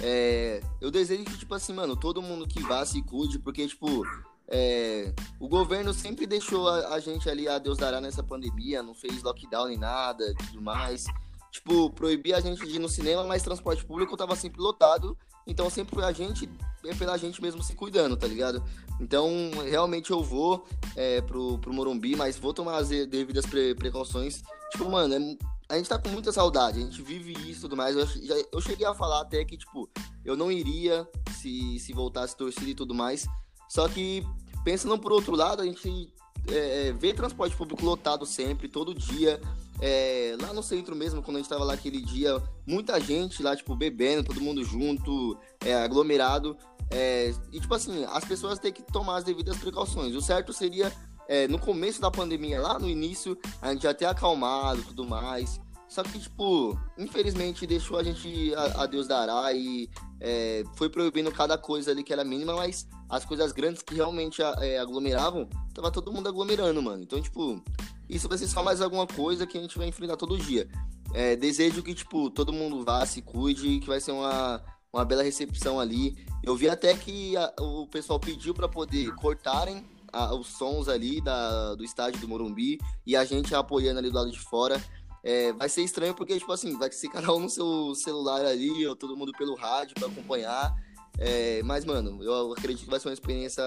[0.00, 4.04] É, eu desejo que, tipo assim, mano, todo mundo que vá se cuide, porque, tipo,
[4.48, 8.94] é, o governo sempre deixou a, a, gente ali, a Deus dará nessa pandemia, não
[8.94, 11.06] fez lockdown nem nada tudo mais.
[11.50, 15.68] Tipo, proibia a gente de ir no cinema, mas transporte público tava sempre lotado, então
[15.68, 16.48] sempre foi a gente,
[16.84, 18.62] é pela gente mesmo se cuidando, tá ligado?
[18.98, 19.28] Então,
[19.64, 20.64] realmente eu vou
[20.96, 24.42] é, pro, pro Morumbi, mas vou tomar as devidas pre precauções.
[24.70, 25.36] Tipo, mano, é,
[25.72, 27.96] a gente tá com muita saudade, a gente vive isso e tudo mais.
[27.96, 29.88] Eu, já, eu cheguei a falar até que, tipo,
[30.22, 33.26] eu não iria se, se voltasse torcida e tudo mais.
[33.70, 34.22] Só que,
[34.62, 36.12] pensando por outro lado, a gente
[36.48, 39.40] é, é, vê transporte público lotado sempre, todo dia.
[39.80, 43.56] É, lá no centro mesmo, quando a gente tava lá aquele dia, muita gente lá,
[43.56, 46.54] tipo, bebendo, todo mundo junto, é, aglomerado.
[46.90, 50.14] É, e, tipo assim, as pessoas têm que tomar as devidas precauções.
[50.14, 50.92] O certo seria
[51.32, 55.06] é, no começo da pandemia, lá no início, a gente já ter acalmado e tudo
[55.06, 55.58] mais.
[55.88, 59.88] Só que, tipo, infelizmente deixou a gente a, a Deus dará e
[60.20, 64.42] é, foi proibindo cada coisa ali que era mínima, mas as coisas grandes que realmente
[64.42, 67.02] é, aglomeravam, tava todo mundo aglomerando, mano.
[67.02, 67.62] Então, tipo,
[68.10, 70.68] isso vai ser só mais alguma coisa que a gente vai enfrentar todo dia.
[71.14, 75.22] É, desejo que, tipo, todo mundo vá, se cuide, que vai ser uma, uma bela
[75.22, 76.14] recepção ali.
[76.42, 79.82] Eu vi até que a, o pessoal pediu para poder cortarem
[80.12, 84.16] a, os sons ali da, do estádio do Morumbi e a gente apoiando ali do
[84.16, 84.82] lado de fora.
[85.24, 88.86] É, vai ser estranho porque, tipo assim, vai ser cada um no seu celular ali,
[88.86, 90.74] ou todo mundo pelo rádio para acompanhar.
[91.18, 93.62] É, mas, mano, eu acredito que vai ser uma experiência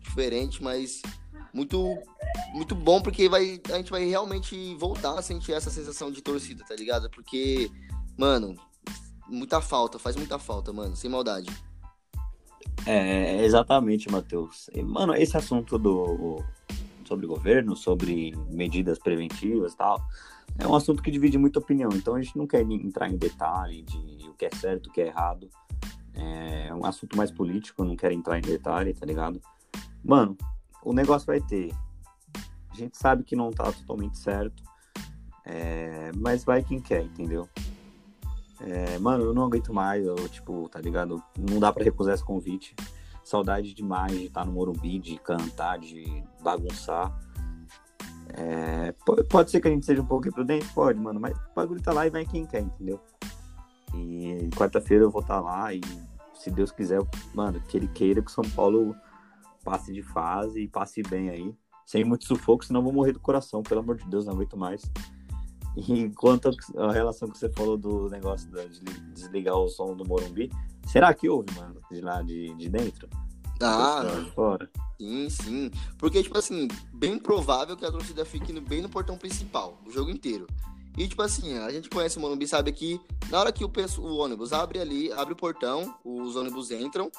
[0.00, 1.00] diferente, mas
[1.52, 1.96] muito
[2.52, 6.64] muito bom porque vai, a gente vai realmente voltar a sentir essa sensação de torcida,
[6.66, 7.08] tá ligado?
[7.10, 7.70] Porque,
[8.16, 8.54] mano,
[9.26, 11.50] muita falta, faz muita falta, mano, sem maldade.
[12.86, 14.70] É, exatamente, Matheus.
[14.84, 16.42] Mano, esse assunto do
[17.08, 19.98] sobre governo, sobre medidas preventivas e tal,
[20.58, 21.88] é um assunto que divide muita opinião.
[21.94, 25.00] Então a gente não quer entrar em detalhe de o que é certo, o que
[25.00, 25.48] é errado.
[26.14, 29.40] É um assunto mais político, não quero entrar em detalhe, tá ligado?
[30.04, 30.36] Mano,
[30.82, 31.72] o negócio vai ter.
[32.70, 34.62] A gente sabe que não tá totalmente certo,
[35.44, 37.48] é, mas vai quem quer, entendeu?
[38.60, 41.22] É, mano, eu não aguento mais, eu, tipo, tá ligado?
[41.38, 42.74] Não dá para recusar esse convite.
[43.22, 47.16] Saudade demais de estar no Morumbi, de cantar, de bagunçar.
[48.30, 48.92] É,
[49.28, 50.66] pode, ser que a gente seja um pouco imprudente?
[50.72, 53.00] Pode, mano, mas o bagulho tá lá e vai quem quer, entendeu?
[53.94, 55.80] E quarta-feira eu vou estar tá lá e
[56.34, 57.00] se Deus quiser,
[57.34, 58.94] mano, que ele queira que o São Paulo
[59.64, 61.54] passe de fase e passe bem aí.
[61.84, 64.56] Sem muito sufoco, senão eu vou morrer do coração, pelo amor de Deus, não aguento
[64.56, 64.82] mais.
[65.88, 68.80] Enquanto a relação que você falou do negócio de
[69.12, 70.50] desligar o som do Morumbi,
[70.86, 73.08] será que houve, mano, de lá de, de dentro?
[73.60, 74.70] Ah, de fora?
[75.00, 75.70] sim, sim.
[75.98, 80.10] Porque, tipo assim, bem provável que a torcida fique bem no portão principal, o jogo
[80.10, 80.46] inteiro.
[80.96, 84.16] E, tipo assim, a gente conhece o Morumbi, sabe que na hora que o, o
[84.16, 87.10] ônibus abre ali, abre o portão, os ônibus entram,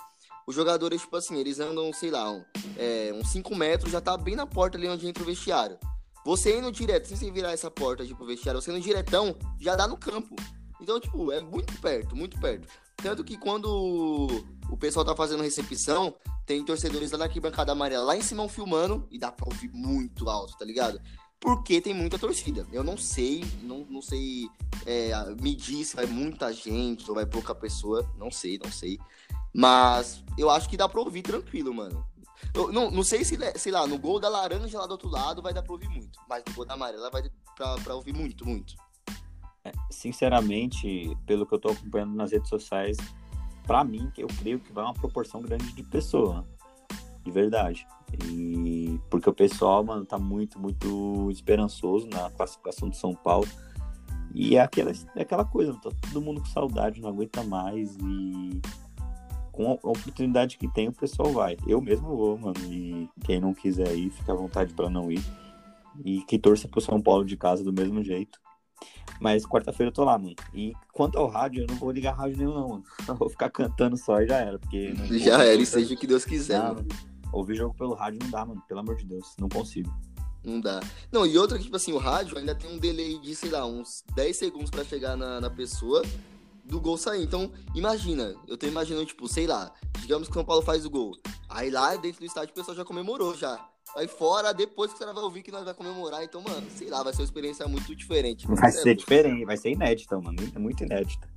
[0.45, 2.43] os jogadores, tipo assim, eles andam, sei lá, um,
[2.75, 5.77] é, uns 5 metros, já tá bem na porta ali onde entra o vestiário.
[6.25, 9.87] Você indo direto, sem você virar essa porta tipo vestiário, você indo diretão, já dá
[9.87, 10.35] no campo.
[10.81, 12.67] Então, tipo, é muito perto, muito perto.
[12.97, 14.27] Tanto que quando
[14.69, 16.13] o pessoal tá fazendo recepção,
[16.45, 20.29] tem torcedores lá na arquibancada amarela, lá em cima filmando, e dá pra ouvir muito
[20.29, 21.01] alto, tá ligado?
[21.39, 22.67] Porque tem muita torcida.
[22.71, 24.49] Eu não sei, não, não sei
[24.85, 28.09] é, medir se vai muita gente ou vai pouca pessoa.
[28.17, 28.99] Não sei, não sei.
[29.53, 32.05] Mas eu acho que dá pra ouvir tranquilo, mano.
[32.53, 35.41] Eu não, não sei se, sei lá, no gol da laranja lá do outro lado
[35.41, 36.19] vai dar pra ouvir muito.
[36.27, 37.23] Mas no gol da amarela vai
[37.55, 38.75] pra, pra ouvir muito, muito.
[39.63, 42.97] É, sinceramente, pelo que eu tô acompanhando nas redes sociais,
[43.65, 46.45] para mim, eu creio que vai uma proporção grande de pessoa.
[47.23, 47.85] De verdade.
[48.25, 53.47] E porque o pessoal, mano, tá muito, muito esperançoso na classificação do São Paulo.
[54.33, 57.95] E é aquela, é aquela coisa, tá todo mundo com saudade, não aguenta mais.
[57.97, 58.61] E
[59.59, 61.57] com a oportunidade que tem, o pessoal vai.
[61.67, 62.55] Eu mesmo vou, mano.
[62.71, 65.21] E quem não quiser ir, fica à vontade para não ir.
[66.05, 68.39] E que torça pro São Paulo de casa do mesmo jeito.
[69.19, 70.33] Mas quarta-feira eu tô lá, mano.
[70.53, 72.83] E quanto ao rádio, eu não vou ligar rádio nenhum, não, mano.
[73.05, 74.57] Eu vou ficar cantando só e já era.
[74.57, 76.87] Porque já era, e seja o que Deus quiser, não, mano.
[77.33, 78.63] Ouvir jogo pelo rádio não dá, mano.
[78.65, 79.35] Pelo amor de Deus.
[79.37, 79.93] Não consigo.
[80.41, 80.79] Não dá.
[81.11, 83.65] Não, e outra que, tipo assim, o rádio ainda tem um delay de, sei lá,
[83.65, 86.01] uns 10 segundos para chegar na, na pessoa
[86.69, 87.23] do gol sair.
[87.23, 90.89] Então, imagina, eu tô imaginando, tipo, sei lá, digamos que o São Paulo faz o
[90.89, 91.17] gol.
[91.49, 93.59] Aí lá dentro do estádio o pessoal já comemorou já.
[93.97, 96.89] Aí fora, depois que o cara vai ouvir que nós vai comemorar, então, mano, sei
[96.89, 98.47] lá, vai ser uma experiência muito diferente.
[98.47, 100.37] Vai ser diferente, vai ser inédita, mano.
[100.55, 101.27] É muito inédita.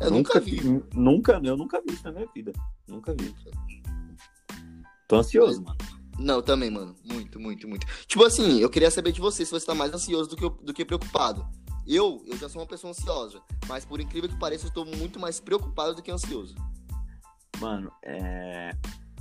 [0.00, 0.60] Eu nunca, nunca vi.
[0.94, 2.52] Nunca, eu nunca vi isso na minha vida.
[2.86, 3.34] Nunca vi.
[5.08, 5.78] Tô ansioso, mano.
[6.18, 6.94] Não, também, mano.
[7.04, 7.86] Muito, muito, muito.
[8.06, 10.74] Tipo assim, eu queria saber de você se você tá mais ansioso do que, do
[10.74, 11.46] que preocupado.
[11.88, 15.18] Eu, eu já sou uma pessoa ansiosa, mas por incrível que pareça, eu estou muito
[15.18, 16.54] mais preocupado do que ansioso.
[17.58, 18.72] Mano, é...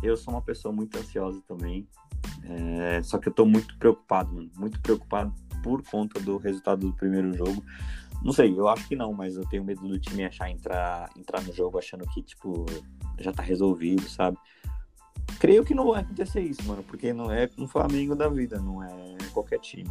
[0.04, 1.88] eu sou uma pessoa muito ansiosa também.
[2.44, 3.02] É...
[3.04, 4.52] Só que eu tô muito preocupado, mano.
[4.58, 7.64] Muito preocupado por conta do resultado do primeiro jogo.
[8.22, 11.42] Não sei, eu acho que não, mas eu tenho medo do time achar entrar, entrar
[11.44, 12.66] no jogo achando que, tipo,
[13.18, 14.38] já tá resolvido, sabe?
[15.40, 18.84] Creio que não vai acontecer isso, mano, porque não é um Flamengo da vida, não
[18.84, 19.90] é qualquer time.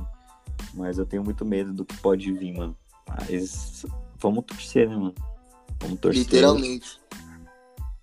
[0.77, 2.77] Mas eu tenho muito medo do que pode vir, mano.
[3.09, 3.87] Mas
[4.19, 5.15] vamos torcer, né, mano?
[5.81, 6.23] Vamos torcer.
[6.23, 7.01] Literalmente.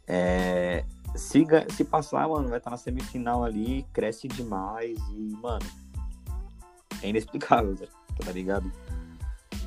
[0.08, 0.84] É,
[1.16, 5.66] se, se passar, mano, vai estar na semifinal ali, cresce demais e, mano,
[7.02, 7.76] é inexplicável,
[8.24, 8.72] tá ligado?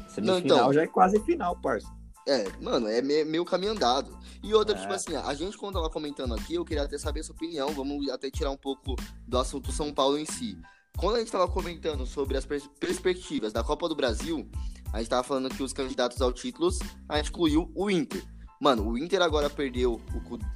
[0.08, 1.94] Semifinal não, então, já é quase final, parça.
[2.26, 4.16] É, mano, é meio caminho andado.
[4.42, 4.80] E outra, é.
[4.80, 7.68] tipo assim, a gente quando tava comentando aqui, eu queria até saber a sua opinião,
[7.68, 10.58] vamos até tirar um pouco do assunto São Paulo em si.
[10.96, 14.48] Quando a gente tava comentando sobre as pers perspectivas da Copa do Brasil,
[14.92, 16.70] a gente tava falando que os candidatos ao título,
[17.08, 18.24] a gente incluiu o Inter.
[18.60, 20.00] Mano, o Inter agora perdeu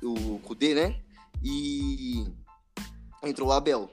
[0.03, 1.03] o, o Kudê, né?
[1.43, 2.25] E
[3.23, 3.91] entrou o Abel.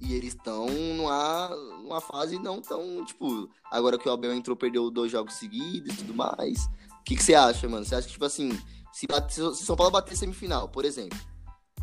[0.00, 1.48] E eles estão numa,
[1.82, 5.98] numa fase não tão, tipo, agora que o Abel entrou, perdeu dois jogos seguidos e
[5.98, 6.64] tudo mais.
[7.00, 7.84] O que, que você acha, mano?
[7.84, 8.58] Você acha que, tipo assim,
[8.92, 11.18] se, bate, se São Paulo bater semifinal, por exemplo,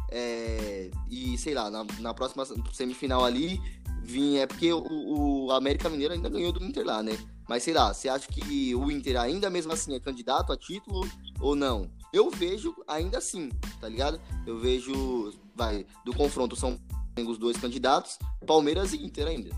[0.10, 3.62] é, e sei lá, na, na próxima semifinal ali,
[4.08, 4.42] vinha.
[4.44, 7.18] É porque o, o América Mineiro ainda ganhou do Inter lá, né?
[7.48, 11.08] Mas sei lá, você acha que o Inter ainda mesmo assim é candidato a título
[11.40, 11.90] ou não?
[12.12, 14.20] Eu vejo ainda assim, tá ligado?
[14.46, 16.80] Eu vejo, vai, do confronto são
[17.28, 19.50] os dois candidatos, Palmeiras e Inter ainda.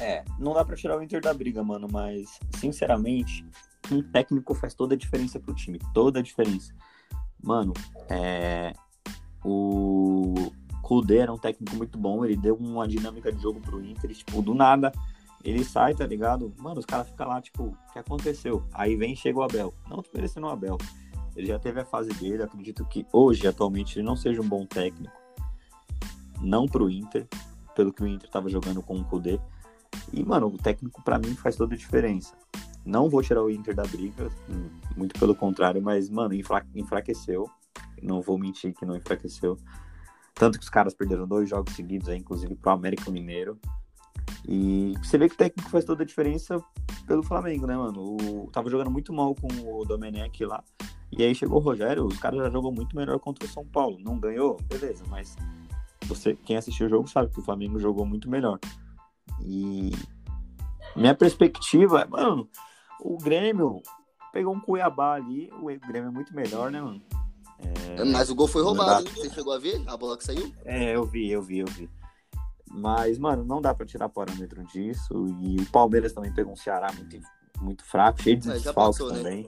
[0.00, 3.46] É, não dá para tirar o Inter da briga, mano, mas sinceramente,
[3.90, 6.74] um técnico faz toda a diferença pro time, toda a diferença.
[7.42, 7.72] Mano,
[8.08, 8.72] é
[9.44, 10.52] o
[10.84, 14.40] Kudê era um técnico muito bom, ele deu uma dinâmica de jogo pro Inter, tipo,
[14.42, 14.92] do nada
[15.44, 16.52] ele sai, tá ligado?
[16.56, 18.64] Mano, os caras ficam lá, tipo, o que aconteceu?
[18.72, 19.74] Aí vem e chega o Abel.
[19.88, 20.78] Não desmerecendo o Abel.
[21.36, 24.64] Ele já teve a fase dele, acredito que hoje, atualmente, ele não seja um bom
[24.64, 25.12] técnico
[26.40, 27.26] não pro Inter,
[27.74, 29.38] pelo que o Inter tava jogando com o Kudê.
[30.12, 32.34] E, mano, o técnico para mim faz toda a diferença.
[32.84, 34.30] Não vou tirar o Inter da briga,
[34.96, 37.50] muito pelo contrário, mas, mano, enfra enfraqueceu.
[38.02, 39.58] Não vou mentir que não enfraqueceu.
[40.34, 43.58] Tanto que os caras perderam dois jogos seguidos, aí, inclusive pro América Mineiro.
[44.46, 46.62] E você vê que o técnico faz toda a diferença
[47.06, 48.16] pelo Flamengo, né, mano?
[48.20, 50.62] O, tava jogando muito mal com o Domenech lá.
[51.12, 53.98] E aí chegou o Rogério, os caras já jogou muito melhor contra o São Paulo.
[54.00, 55.36] Não ganhou, beleza, mas
[56.06, 58.58] você, quem assistiu o jogo sabe que o Flamengo jogou muito melhor.
[59.40, 59.92] E
[60.96, 62.48] minha perspectiva é, mano,
[63.00, 63.80] o Grêmio
[64.32, 67.00] pegou um Cuiabá ali, o Grêmio é muito melhor, né, mano?
[67.58, 68.04] É...
[68.04, 69.14] Mas o gol foi roubado, hein?
[69.14, 70.52] Você chegou a ver a bola que saiu?
[70.64, 71.88] É, eu vi, eu vi, eu vi.
[72.70, 75.26] Mas, mano, não dá pra tirar parâmetro disso.
[75.42, 77.16] E o Palmeiras também pegou um Ceará muito,
[77.60, 79.18] muito fraco, cheio de é, desfalques passou, né?
[79.18, 79.46] também.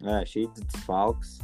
[0.00, 0.22] Né?
[0.22, 1.38] É, cheio de desfalques.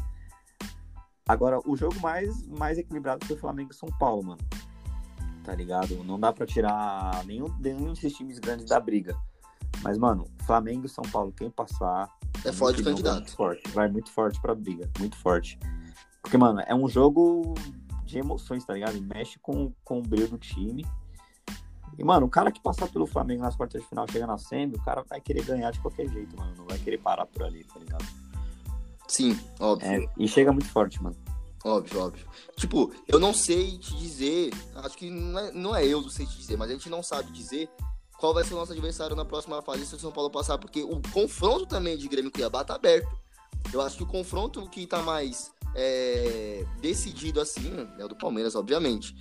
[1.26, 4.40] Agora, o jogo mais, mais equilibrado foi o Flamengo e São Paulo, mano.
[5.42, 6.04] Tá ligado?
[6.04, 9.16] Não dá pra tirar nenhum, nenhum desses times grandes da briga.
[9.82, 12.10] Mas, mano, Flamengo e São Paulo, quem passar.
[12.44, 13.16] É forte o candidato.
[13.16, 13.70] Muito forte.
[13.70, 14.90] Vai muito forte pra briga.
[14.98, 15.58] Muito forte.
[16.24, 17.52] Porque, mano, é um jogo
[18.06, 18.98] de emoções, tá ligado?
[19.02, 20.82] Mexe com, com o brilho do time.
[21.98, 24.74] E, mano, o cara que passar pelo Flamengo nas quartas de final, chega na semi,
[24.74, 26.54] o cara vai querer ganhar de qualquer jeito, mano.
[26.56, 28.06] Não vai querer parar por ali, tá ligado?
[29.06, 29.86] Sim, óbvio.
[29.86, 31.14] É, e chega muito forte, mano.
[31.62, 32.26] Óbvio, óbvio.
[32.56, 36.24] Tipo, eu não sei te dizer, acho que não é, não é eu não sei
[36.24, 37.68] te dizer, mas a gente não sabe dizer
[38.16, 40.82] qual vai ser o nosso adversário na próxima fase se o São Paulo passar, porque
[40.82, 43.23] o confronto também de Grêmio e Cuiabá tá aberto.
[43.72, 48.54] Eu acho que o confronto que tá mais é, decidido assim é o do Palmeiras,
[48.54, 49.14] obviamente.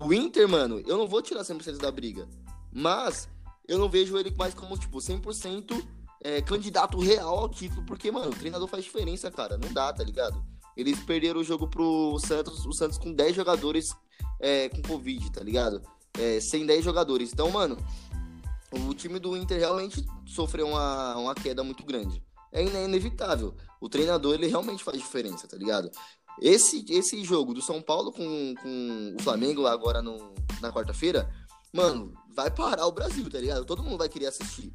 [0.00, 2.28] O Inter, mano, eu não vou tirar 100% da briga,
[2.72, 3.28] mas
[3.66, 5.82] eu não vejo ele mais como, tipo, 100%
[6.22, 9.56] é, candidato real ao título, porque, mano, o treinador faz diferença, cara.
[9.56, 10.44] Não dá, tá ligado?
[10.76, 13.94] Eles perderam o jogo pro Santos, o Santos com 10 jogadores
[14.40, 15.82] é, com Covid, tá ligado?
[16.18, 17.32] É, sem 10 jogadores.
[17.32, 17.76] Então, mano,
[18.72, 22.22] o time do Inter realmente sofreu uma, uma queda muito grande.
[22.56, 23.54] É inevitável.
[23.80, 25.90] O treinador, ele realmente faz diferença, tá ligado?
[26.40, 31.30] Esse, esse jogo do São Paulo com, com o Flamengo agora no, na quarta-feira,
[31.72, 33.64] mano, vai parar o Brasil, tá ligado?
[33.64, 34.72] Todo mundo vai querer assistir.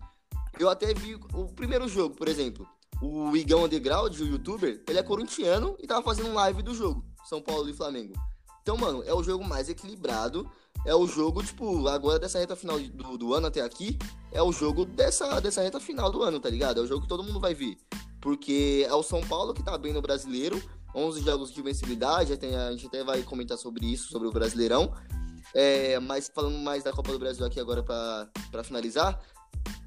[0.60, 2.67] Eu até vi o primeiro jogo, por exemplo.
[3.02, 7.04] o Igão Underground, o youtuber, ele é corintiano e tava fazendo um live do jogo,
[7.26, 8.13] São Paulo e Flamengo.
[8.62, 10.50] Então, mano, é o jogo mais equilibrado.
[10.86, 13.98] É o jogo, tipo, agora dessa reta final do, do ano até aqui,
[14.32, 16.80] é o jogo dessa, dessa reta final do ano, tá ligado?
[16.80, 17.78] É o jogo que todo mundo vai ver.
[18.20, 20.62] Porque é o São Paulo que tá bem no brasileiro,
[20.96, 24.94] 11 jogos de vencibilidade, a gente até vai comentar sobre isso, sobre o Brasileirão.
[25.54, 29.20] É, mas falando mais da Copa do Brasil aqui agora para finalizar,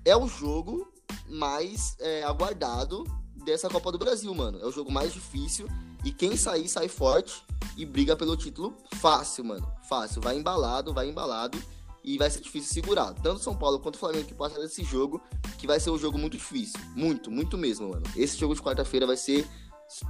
[0.04, 0.92] é o jogo
[1.28, 3.04] mais é, aguardado
[3.44, 4.58] dessa Copa do Brasil, mano.
[4.60, 5.66] É o jogo mais difícil
[6.04, 7.42] e quem sair, sai forte
[7.76, 9.66] e briga pelo título fácil, mano.
[9.88, 10.20] Fácil.
[10.20, 11.58] Vai embalado, vai embalado
[12.04, 13.14] e vai ser difícil segurar.
[13.14, 15.20] Tanto São Paulo quanto o Flamengo que passa desse jogo,
[15.58, 16.78] que vai ser um jogo muito difícil.
[16.94, 18.02] Muito, muito mesmo, mano.
[18.14, 19.46] Esse jogo de quarta-feira vai ser,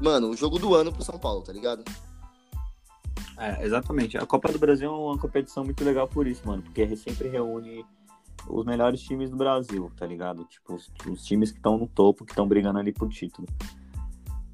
[0.00, 1.84] mano, o jogo do ano pro São Paulo, tá ligado?
[3.38, 4.18] É, exatamente.
[4.18, 7.84] A Copa do Brasil é uma competição muito legal por isso, mano, porque sempre reúne
[8.48, 10.44] os melhores times do Brasil, tá ligado?
[10.44, 13.46] Tipo, os, os times que estão no topo, que estão brigando ali por título.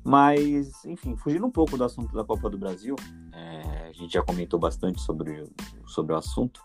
[0.04, 2.96] Mas, enfim, fugindo um pouco do assunto da Copa do Brasil,
[3.32, 5.44] é, a gente já comentou bastante sobre,
[5.86, 6.60] sobre o assunto.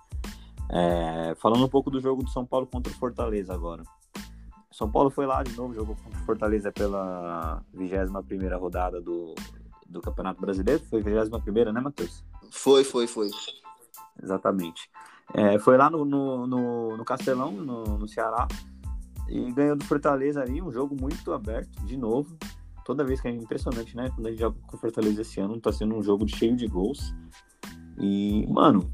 [0.70, 3.84] É, falando um pouco do jogo do São Paulo contra o Fortaleza agora.
[4.72, 9.34] São Paulo foi lá de novo, jogou contra o Fortaleza pela 21 rodada do,
[9.88, 10.84] do Campeonato Brasileiro.
[10.90, 12.24] Foi 21, né, Matheus?
[12.52, 13.30] Foi, foi, foi.
[14.22, 14.90] Exatamente.
[15.34, 18.48] É, foi lá no, no, no, no Castelão, no, no, Ceará,
[19.28, 22.38] e ganhou do Fortaleza ali, um jogo muito aberto, de novo.
[22.86, 24.12] Toda vez que é impressionante, né?
[24.12, 26.68] Quando a gente joga com o Fortaleza esse ano, tá sendo um jogo cheio de
[26.68, 27.16] gols.
[28.00, 28.88] E, mano,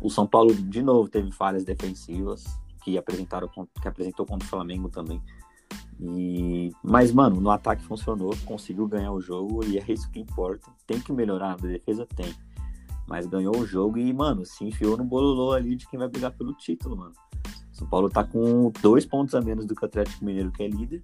[0.00, 2.44] o São Paulo de novo teve falhas defensivas
[2.84, 5.20] que apresentaram que apresentou contra o Flamengo também.
[5.98, 10.70] E, mas, mano, no ataque funcionou, conseguiu ganhar o jogo e é isso que importa.
[10.86, 12.32] Tem que melhorar, a defesa tem.
[13.08, 16.30] Mas ganhou o jogo e, mano, se enfiou no bololô ali de quem vai brigar
[16.30, 17.12] pelo título, mano.
[17.72, 20.68] São Paulo tá com dois pontos a menos do que o Atlético Mineiro, que é
[20.68, 21.02] líder.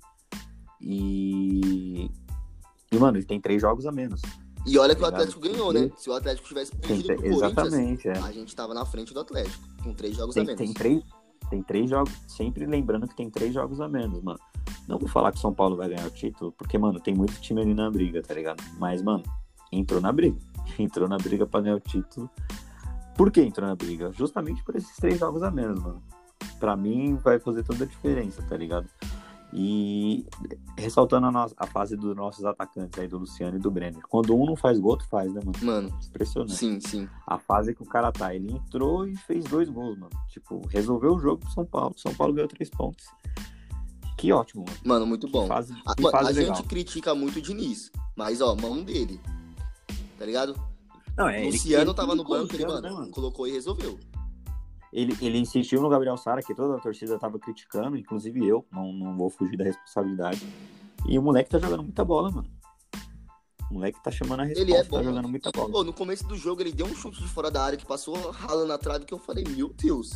[0.81, 2.11] E.
[2.93, 4.23] E, mano, ele tem três jogos a menos.
[4.67, 5.91] E olha que o Atlético ganhou, né?
[5.97, 8.19] Se o Atlético tivesse perdido pro Exatamente, é.
[8.19, 10.59] a gente tava na frente do Atlético, com três jogos tem, a menos.
[10.59, 11.05] Tem três,
[11.49, 14.41] tem três jogos, sempre lembrando que tem três jogos a menos, mano.
[14.89, 17.61] Não vou falar que São Paulo vai ganhar o título, porque, mano, tem muito time
[17.61, 18.63] ali na briga, tá ligado?
[18.79, 19.23] Mas, mano,
[19.71, 20.37] entrou na briga.
[20.79, 22.29] Entrou na briga pra ganhar o título.
[23.17, 24.13] Por que entrou na briga?
[24.13, 26.03] Justamente por esses três jogos a menos, mano.
[26.59, 28.89] Pra mim, vai fazer toda a diferença, tá ligado?
[29.59, 30.27] E
[30.77, 34.03] ressaltando a, nossa, a fase dos nossos atacantes aí, do Luciano e do Brenner.
[34.07, 35.59] Quando um não faz gol, outro faz, né, mano?
[35.63, 35.99] Mano.
[36.07, 36.55] Impressionante.
[36.55, 37.09] Sim, sim.
[37.27, 40.13] A fase que o cara tá, ele entrou e fez dois gols, mano.
[40.29, 41.95] Tipo, resolveu o jogo pro São Paulo.
[41.97, 43.07] São Paulo ganhou três pontos.
[44.19, 44.79] Que ótimo, mano.
[44.85, 45.47] Mano, muito bom.
[45.47, 49.19] Fase, a, a gente critica muito o Diniz, mas, ó, mão dele.
[50.19, 50.55] Tá ligado?
[51.17, 53.99] Não, é, Luciano ele, tava ele no banco, ele, mano, né, mano, colocou e resolveu.
[54.93, 58.93] Ele, ele insistiu no Gabriel Sara, que toda a torcida tava criticando, inclusive eu, não,
[58.93, 60.47] não vou fugir da responsabilidade.
[61.09, 62.49] E o moleque tá jogando muita bola, mano.
[63.71, 65.71] O moleque tá chamando a resposta, ele é bom, tá jogando muita bola.
[65.71, 68.15] Pô, no começo do jogo ele deu um chute de fora da área que passou
[68.31, 70.13] ralando a trave que eu falei, meu Deus.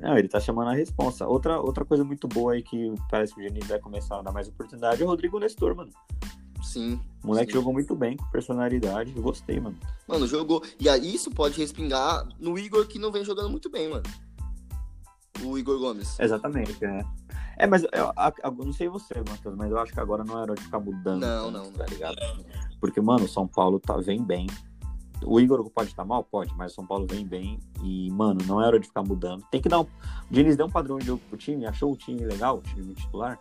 [0.00, 1.26] Não, ele tá chamando a resposta.
[1.26, 4.32] Outra, outra coisa muito boa aí que parece que o Geni vai começar a dar
[4.32, 5.90] mais oportunidade é o Rodrigo Nestor, mano.
[6.62, 7.00] Sim.
[7.22, 7.58] O moleque sim.
[7.58, 9.12] jogou muito bem, com personalidade.
[9.14, 9.76] Eu gostei, mano.
[10.06, 10.62] Mano, jogou.
[10.78, 14.04] E aí isso pode respingar no Igor, que não vem jogando muito bem, mano.
[15.42, 16.18] O Igor Gomes.
[16.18, 17.02] Exatamente, é.
[17.56, 20.54] É, mas eu, eu, não sei você, Matheus, mas eu acho que agora não era
[20.54, 21.20] de ficar mudando.
[21.20, 22.16] Não, não, Tá ligado?
[22.80, 24.46] Porque, mano, o São Paulo tá, vem bem.
[25.22, 26.24] O Igor pode estar mal?
[26.24, 27.60] Pode, mas o São Paulo vem bem.
[27.82, 29.44] E, mano, não é hora de ficar mudando.
[29.50, 29.82] Tem que dar um.
[29.82, 29.88] O
[30.30, 33.38] Diniz deu um padrão de jogo pro time, achou o time legal, o time titular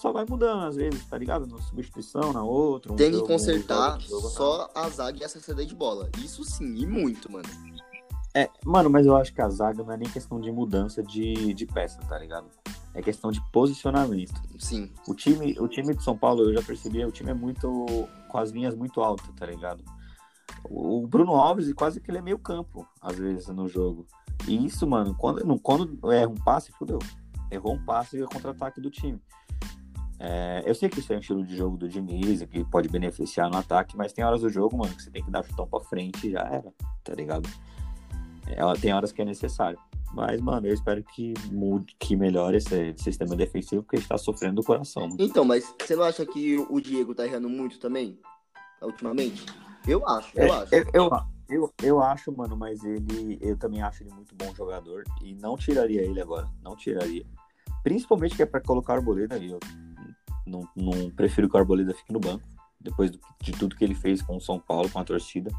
[0.00, 1.44] só vai mudando às vezes, tá ligado?
[1.44, 2.92] Uma substituição na outra.
[2.92, 6.08] Um Tem que consertar um jogo, só a zaga e a saída de bola.
[6.18, 7.48] Isso sim, e muito, mano.
[8.34, 11.52] É, mano, mas eu acho que a zaga não é nem questão de mudança de,
[11.52, 12.46] de peça, tá ligado?
[12.94, 14.40] É questão de posicionamento.
[14.58, 14.90] Sim.
[15.06, 17.68] O time, o time de São Paulo, eu já percebi, o time é muito.
[18.28, 19.84] com as linhas muito altas, tá ligado?
[20.64, 24.06] O Bruno Alves, quase que ele é meio campo, às vezes, no jogo.
[24.48, 26.98] E isso, mano, quando, quando erra um passe, fudeu.
[27.50, 29.20] Errou um passe e o contra-ataque do time.
[30.22, 33.50] É, eu sei que isso é um estilo de jogo do Diniz, que pode beneficiar
[33.50, 35.80] no ataque, mas tem horas do jogo, mano, que você tem que dar chutão pra
[35.80, 36.70] frente e já era,
[37.02, 37.48] tá ligado?
[38.46, 39.78] Ela tem horas que é necessário.
[40.12, 44.62] Mas, mano, eu espero que mude, que melhore esse sistema defensivo, porque está sofrendo do
[44.62, 45.04] coração.
[45.04, 45.16] Mano.
[45.18, 48.18] Então, mas você não acha que o Diego tá errando muito também?
[48.82, 49.46] Ultimamente?
[49.88, 50.74] Eu acho, eu é, acho.
[50.74, 51.10] Eu, eu,
[51.48, 53.38] eu, eu, acho, mano, mas ele.
[53.40, 55.04] Eu também acho ele muito bom jogador.
[55.22, 56.48] E não tiraria ele agora.
[56.62, 57.24] Não tiraria.
[57.82, 59.50] Principalmente que é pra colocar o Bolena aí.
[59.50, 59.60] Eu
[60.46, 62.44] não, não prefiro que o Arboleda fique no banco,
[62.80, 65.50] depois do, de tudo que ele fez com o São Paulo, com a torcida.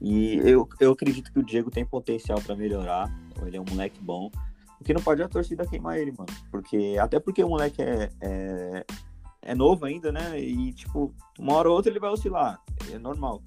[0.00, 3.10] E eu, eu acredito que o Diego tem potencial para melhorar.
[3.46, 4.30] Ele é um moleque bom.
[4.80, 6.32] O que não pode é a torcida queimar ele, mano.
[6.50, 8.84] Porque, até porque o moleque é, é,
[9.42, 10.38] é novo ainda, né?
[10.40, 12.60] E, tipo, uma hora ou outra ele vai oscilar.
[12.92, 13.40] É normal.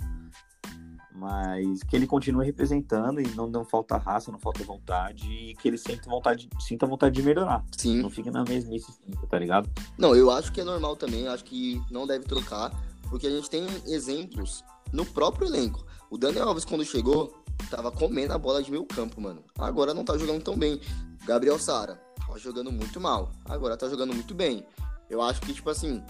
[1.18, 5.68] Mas que ele continue representando e não, não falta raça, não falta vontade e que
[5.68, 7.64] ele sinta vontade, sinta vontade de melhorar.
[7.78, 8.02] Sim.
[8.02, 8.94] Não fique na mesmice,
[9.30, 9.70] tá ligado?
[9.98, 12.70] Não, eu acho que é normal também, eu acho que não deve trocar,
[13.10, 15.86] porque a gente tem exemplos no próprio elenco.
[16.10, 17.34] O Daniel Alves, quando chegou,
[17.70, 19.44] tava comendo a bola de meio campo, mano.
[19.58, 20.80] Agora não tá jogando tão bem.
[21.26, 23.32] Gabriel Sara, tava jogando muito mal.
[23.46, 24.66] Agora tá jogando muito bem.
[25.10, 26.04] Eu acho que, tipo assim,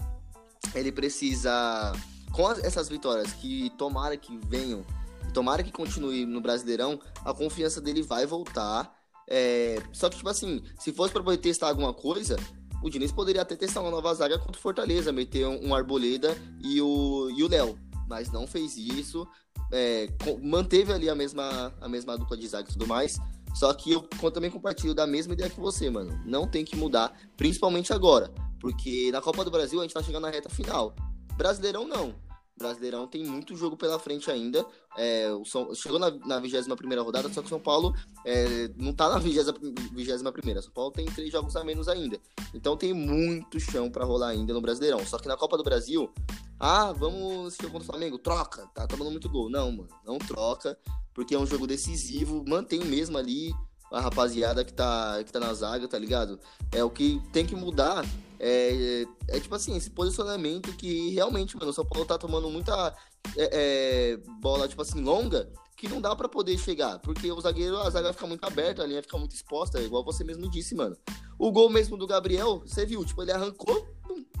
[0.74, 1.92] ele precisa.
[2.36, 4.84] Com essas vitórias que tomara que venham,
[5.32, 8.94] tomara que continue no Brasileirão, a confiança dele vai voltar.
[9.26, 9.82] É...
[9.90, 12.36] Só que, tipo assim, se fosse pra poder testar alguma coisa,
[12.82, 16.36] o Diniz poderia até testar uma nova zaga contra o Fortaleza, meter um, um Arboleda
[16.62, 17.78] e o e o Léo.
[18.06, 19.26] Mas não fez isso.
[19.72, 20.06] É,
[20.42, 23.18] manteve ali a mesma, a mesma dupla de zaga e tudo mais.
[23.54, 26.20] Só que eu também compartilho da mesma ideia que você, mano.
[26.26, 28.30] Não tem que mudar, principalmente agora.
[28.60, 30.94] Porque na Copa do Brasil a gente tá chegando na reta final.
[31.38, 32.25] Brasileirão não.
[32.56, 34.64] Brasileirão tem muito jogo pela frente ainda.
[34.96, 37.94] É, o São, chegou na, 21 rodada, só que o São Paulo
[38.24, 40.62] é, não tá na 21.
[40.62, 42.18] São Paulo tem três jogos a menos ainda.
[42.54, 45.04] Então tem muito chão para rolar ainda no Brasileirão.
[45.06, 46.10] Só que na Copa do Brasil,
[46.58, 48.18] ah, vamos assistir contra o Flamengo?
[48.18, 49.50] Troca, tá tomando muito gol.
[49.50, 50.78] Não, mano, não troca,
[51.12, 52.42] porque é um jogo decisivo.
[52.46, 53.52] Mantém mesmo ali
[53.92, 56.40] a rapaziada que tá, que tá na zaga, tá ligado?
[56.72, 58.04] É o que tem que mudar.
[58.38, 62.50] É, é, é tipo assim, esse posicionamento que realmente, mano, o São Paulo tá tomando
[62.50, 62.94] muita
[63.36, 66.98] é, é, bola, tipo assim, longa, que não dá para poder chegar.
[67.00, 70.24] Porque o zagueiro, a zaga fica muito aberta, a linha fica muito exposta, igual você
[70.24, 70.96] mesmo disse, mano.
[71.38, 73.86] O gol mesmo do Gabriel, você viu, tipo, ele arrancou,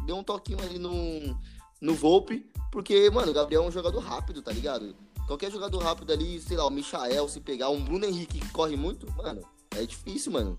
[0.06, 1.38] deu um toquinho ali no,
[1.80, 4.96] no Volpe, porque, mano, o Gabriel é um jogador rápido, tá ligado?
[5.26, 8.76] Qualquer jogador rápido ali, sei lá, o Michael, se pegar um Bruno Henrique que corre
[8.76, 9.42] muito, mano,
[9.74, 10.58] é difícil, mano.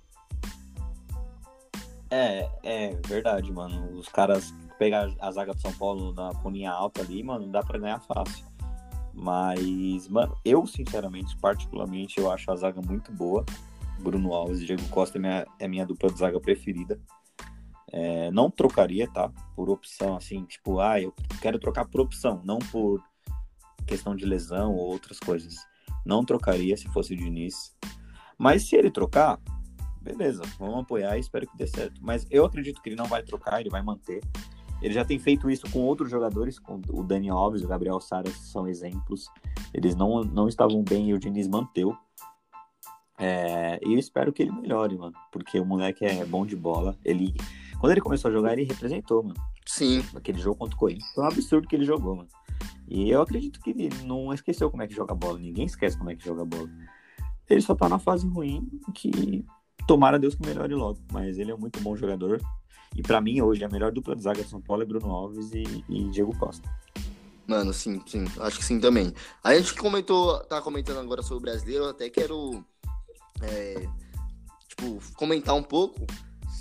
[2.10, 3.98] É, é verdade, mano.
[3.98, 7.80] Os caras pegar a zaga do São Paulo na coninha alta ali, mano, dá pra
[7.80, 8.46] ganhar fácil.
[9.14, 13.44] Mas, mano, eu sinceramente, particularmente, eu acho a zaga muito boa.
[14.00, 17.00] Bruno Alves e Diego Costa é minha, é minha dupla de zaga preferida.
[17.92, 19.32] É, não trocaria, tá?
[19.56, 23.02] Por opção, assim, tipo, ah, eu quero trocar por opção, não por
[23.88, 25.56] questão de lesão ou outras coisas.
[26.06, 27.76] Não trocaria se fosse o Diniz.
[28.38, 29.40] Mas se ele trocar,
[30.08, 32.00] beleza, vamos apoiar e espero que dê certo.
[32.02, 34.24] Mas eu acredito que ele não vai trocar, ele vai manter.
[34.82, 38.30] Ele já tem feito isso com outros jogadores, com o Dani Alves, o Gabriel Sara
[38.30, 39.28] são exemplos.
[39.74, 41.98] Eles não, não estavam bem e o Diniz manteu.
[43.20, 45.16] É, e eu espero que ele melhore, mano.
[45.32, 46.96] Porque o moleque é bom de bola.
[47.04, 47.34] Ele,
[47.80, 49.36] quando ele começou a jogar, ele representou, mano.
[49.66, 50.04] Sim.
[50.16, 51.12] Aquele jogo contra o Corinthians.
[51.14, 52.30] Foi um absurdo que ele jogou, mano.
[52.88, 55.40] E eu acredito que ele não esqueceu como é que joga bola.
[55.40, 56.70] Ninguém esquece como é que joga bola.
[57.50, 59.44] Ele só tá na fase ruim que
[59.88, 61.00] tomara Deus que melhore logo.
[61.12, 62.42] Mas ele é um muito bom jogador.
[62.96, 65.52] E para mim, hoje, a melhor dupla de zaga de São Paulo é Bruno Alves
[65.54, 66.70] e, e Diego Costa.
[67.48, 68.26] Mano, sim, sim.
[68.40, 69.14] Acho que sim também.
[69.44, 72.64] A gente comentou, tá comentando agora sobre o brasileiro, eu até quero
[73.42, 73.88] é,
[74.68, 76.06] tipo, comentar um pouco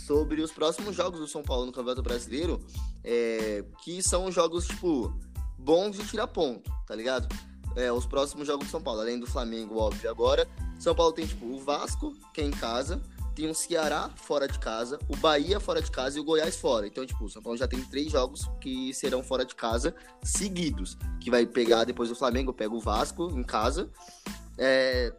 [0.07, 2.65] sobre os próximos jogos do São Paulo no Campeonato Brasileiro,
[3.03, 5.13] é, que são jogos, tipo,
[5.59, 7.29] bons de tirar ponto, tá ligado?
[7.75, 10.49] É, os próximos jogos do São Paulo, além do Flamengo, óbvio, agora,
[10.79, 13.03] São Paulo tem, tipo, o Vasco, que é em casa,
[13.37, 16.87] tem o Ceará fora de casa, o Bahia fora de casa e o Goiás fora.
[16.87, 20.97] Então, tipo, o São Paulo já tem três jogos que serão fora de casa seguidos,
[21.21, 23.91] que vai pegar depois do Flamengo, pega o Vasco em casa,
[24.57, 25.13] é,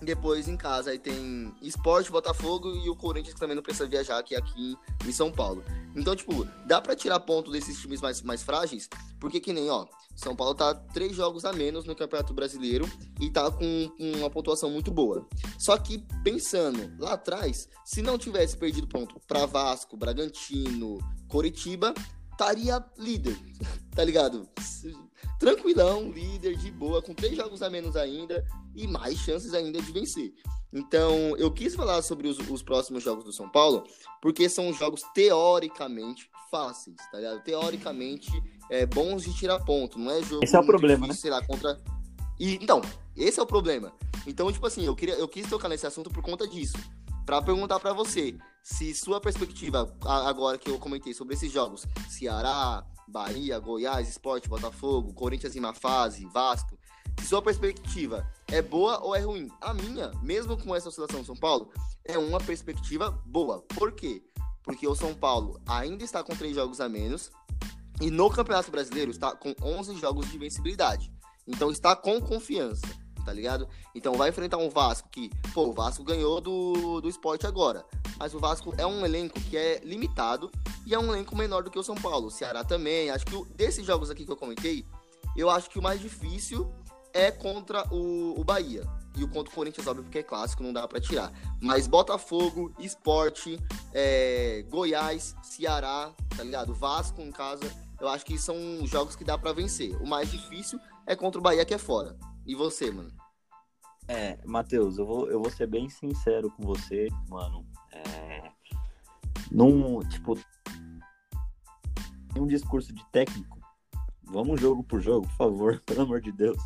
[0.00, 4.22] depois em casa aí tem Esporte, Botafogo e o Corinthians que também não precisa viajar,
[4.22, 4.76] que é aqui
[5.06, 5.64] em São Paulo.
[5.94, 9.86] Então, tipo, dá para tirar ponto desses times mais, mais frágeis, porque que nem, ó,
[10.14, 12.88] São Paulo tá três jogos a menos no Campeonato Brasileiro
[13.20, 15.26] e tá com uma pontuação muito boa.
[15.58, 20.98] Só que pensando lá atrás, se não tivesse perdido ponto para Vasco, Bragantino,
[21.28, 21.92] Coritiba,
[22.30, 23.36] estaria líder,
[23.94, 24.48] tá ligado?
[25.38, 28.44] Tranquilão, líder, de boa, com três jogos a menos ainda
[28.74, 30.32] e mais chances ainda de vencer.
[30.72, 33.84] Então, eu quis falar sobre os, os próximos jogos do São Paulo,
[34.20, 37.42] porque são jogos teoricamente fáceis, tá ligado?
[37.42, 38.30] Teoricamente
[38.70, 40.44] é, bons de tirar ponto, não é jogo.
[40.44, 41.38] Esse é o problema, difícil, né?
[41.38, 41.80] Sei lá, contra.
[42.38, 42.82] E, então,
[43.16, 43.92] esse é o problema.
[44.26, 46.76] Então, tipo assim, eu, queria, eu quis tocar nesse assunto por conta disso.
[47.24, 52.84] Para perguntar para você se sua perspectiva, agora que eu comentei sobre esses jogos, Ceará,
[53.08, 56.78] Bahia, Goiás, Esporte, Botafogo, Corinthians em uma fase, Vasco,
[57.24, 59.50] sua perspectiva é boa ou é ruim.
[59.60, 61.70] A minha, mesmo com essa oscilação do São Paulo,
[62.04, 63.60] é uma perspectiva boa.
[63.76, 64.22] Por quê?
[64.62, 67.30] Porque o São Paulo ainda está com três jogos a menos
[68.00, 71.12] e no Campeonato Brasileiro está com 11 jogos de vencibilidade.
[71.46, 72.86] Então está com confiança.
[73.24, 73.68] Tá ligado?
[73.94, 77.84] Então vai enfrentar um Vasco que, pô, o Vasco ganhou do, do esporte agora.
[78.18, 80.50] Mas o Vasco é um elenco que é limitado
[80.86, 82.26] e é um elenco menor do que o São Paulo.
[82.26, 83.10] O Ceará também.
[83.10, 84.84] Acho que desses jogos aqui que eu comentei,
[85.36, 86.72] eu acho que o mais difícil
[87.12, 88.84] é contra o, o Bahia.
[89.16, 91.32] E o contra o Corinthians, óbvio, porque é clássico, não dá para tirar.
[91.60, 93.58] Mas Botafogo, Esporte,
[93.92, 96.72] é, Goiás, Ceará, tá ligado?
[96.72, 97.64] Vasco em casa,
[98.00, 99.96] eu acho que são jogos que dá para vencer.
[100.00, 102.16] O mais difícil é contra o Bahia, que é fora.
[102.48, 103.12] E você, mano?
[104.08, 107.66] É, Matheus, eu vou, eu vou ser bem sincero com você, mano.
[107.92, 108.50] É,
[109.52, 110.32] num, tipo,
[112.34, 113.58] um discurso de técnico,
[114.24, 116.56] vamos jogo por jogo, por favor, pelo amor de Deus.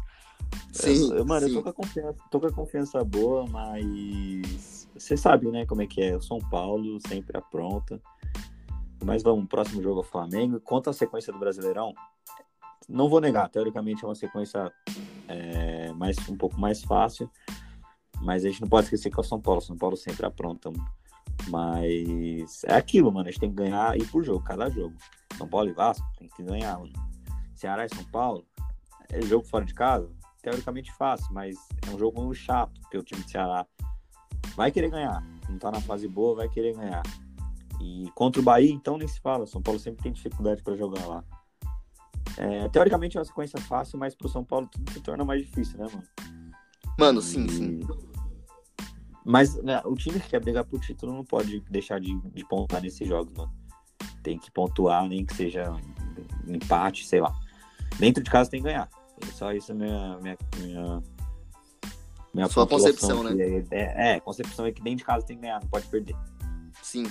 [0.73, 1.57] Sim, eu, mano, sim.
[1.57, 5.83] eu tô com, a confiança, tô com a confiança boa, mas você sabe, né, como
[5.83, 6.17] é que é.
[6.17, 8.01] O São Paulo sempre apronta.
[9.05, 10.61] Mas vamos, próximo jogo é o Flamengo.
[10.61, 11.93] Quanto à sequência do Brasileirão,
[12.89, 14.73] não vou negar, teoricamente é uma sequência
[15.29, 17.31] é, mais, um pouco mais fácil,
[18.21, 19.61] mas a gente não pode esquecer que é o São Paulo.
[19.61, 20.71] São Paulo sempre apronta.
[21.49, 23.29] Mas é aquilo, mano.
[23.29, 24.95] A gente tem que ganhar e por jogo, cada jogo.
[25.37, 26.93] São Paulo e Vasco tem que ganhar, mano.
[27.55, 28.45] Ceará e São Paulo,
[29.11, 30.11] é jogo fora de casa,
[30.41, 31.57] teoricamente fácil, mas
[31.87, 33.67] é um jogo chato, porque o time de Ceará
[34.57, 35.23] vai querer ganhar.
[35.49, 37.03] Não tá na fase boa, vai querer ganhar.
[37.81, 39.47] E contra o Bahia, então nem se fala.
[39.47, 41.25] São Paulo sempre tem dificuldade para jogar lá.
[42.37, 45.79] É, teoricamente é uma sequência fácil, mas pro São Paulo tudo se torna mais difícil,
[45.79, 46.05] né, mano?
[46.99, 47.81] Mano, sim, sim.
[49.25, 52.83] Mas né, o time que quer brigar por título não pode deixar de, de pontuar
[52.83, 53.53] nesses jogos, mano.
[54.23, 55.75] Tem que pontuar, nem que seja
[56.47, 57.35] empate, sei lá.
[57.99, 58.89] Dentro de casa tem que ganhar.
[59.35, 61.03] Só isso é minha, minha, minha,
[62.35, 63.33] minha Sua concepção, né?
[63.41, 66.17] É, é, é, concepção é que dentro de casa tem que ganhar, não pode perder.
[66.83, 67.05] Sim,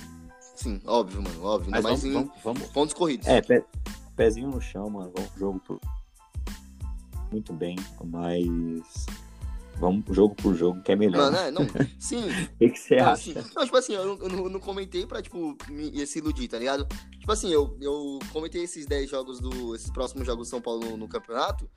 [0.54, 1.70] sim, óbvio, mano, óbvio.
[1.70, 3.26] Mas Mas vamos, em vamos, vamos, pontos corridos.
[3.26, 3.40] É,
[4.16, 5.12] pezinho no chão, mano.
[5.14, 5.80] Vamos jogo por...
[7.30, 9.06] muito bem, mas
[9.78, 11.30] vamos jogo por jogo, que é melhor.
[11.32, 11.66] Mano, é, não,
[11.98, 12.22] sim.
[12.28, 13.12] O que, que você Não, acha?
[13.40, 16.48] assim, não, tipo assim, eu, não- eu não, não comentei pra, tipo, me, se iludir,
[16.48, 16.86] tá ligado?
[17.18, 19.74] Tipo assim, eu, eu comentei esses 10 jogos do.
[19.74, 21.68] esses próximos jogos do São Paulo no, no campeonato,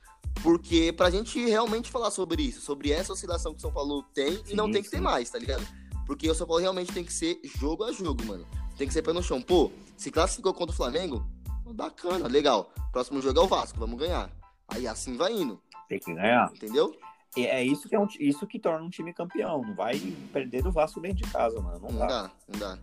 [0.42, 4.40] porque pra gente realmente falar sobre isso, sobre essa oscilação que o São Paulo tem
[4.48, 5.02] e não Sim, tem que ter sim.
[5.02, 5.66] mais, tá ligado?
[6.04, 8.46] Porque o São Paulo realmente tem que ser jogo a jogo, mano.
[8.76, 9.40] Tem que ser pé no chão.
[9.40, 11.26] Pô, se classificou contra o Flamengo,
[11.74, 12.72] bacana, legal.
[12.92, 14.30] Próximo jogo é o Vasco, vamos ganhar.
[14.68, 16.50] Aí assim vai indo, Tem que ganhar.
[16.54, 16.94] entendeu?
[17.36, 19.60] É isso que, é um, isso que torna um time campeão.
[19.62, 19.98] Não vai
[20.32, 21.80] perder do Vasco dentro de casa, mano.
[21.80, 22.06] Não, Não dá.
[22.06, 22.78] dá, não dá.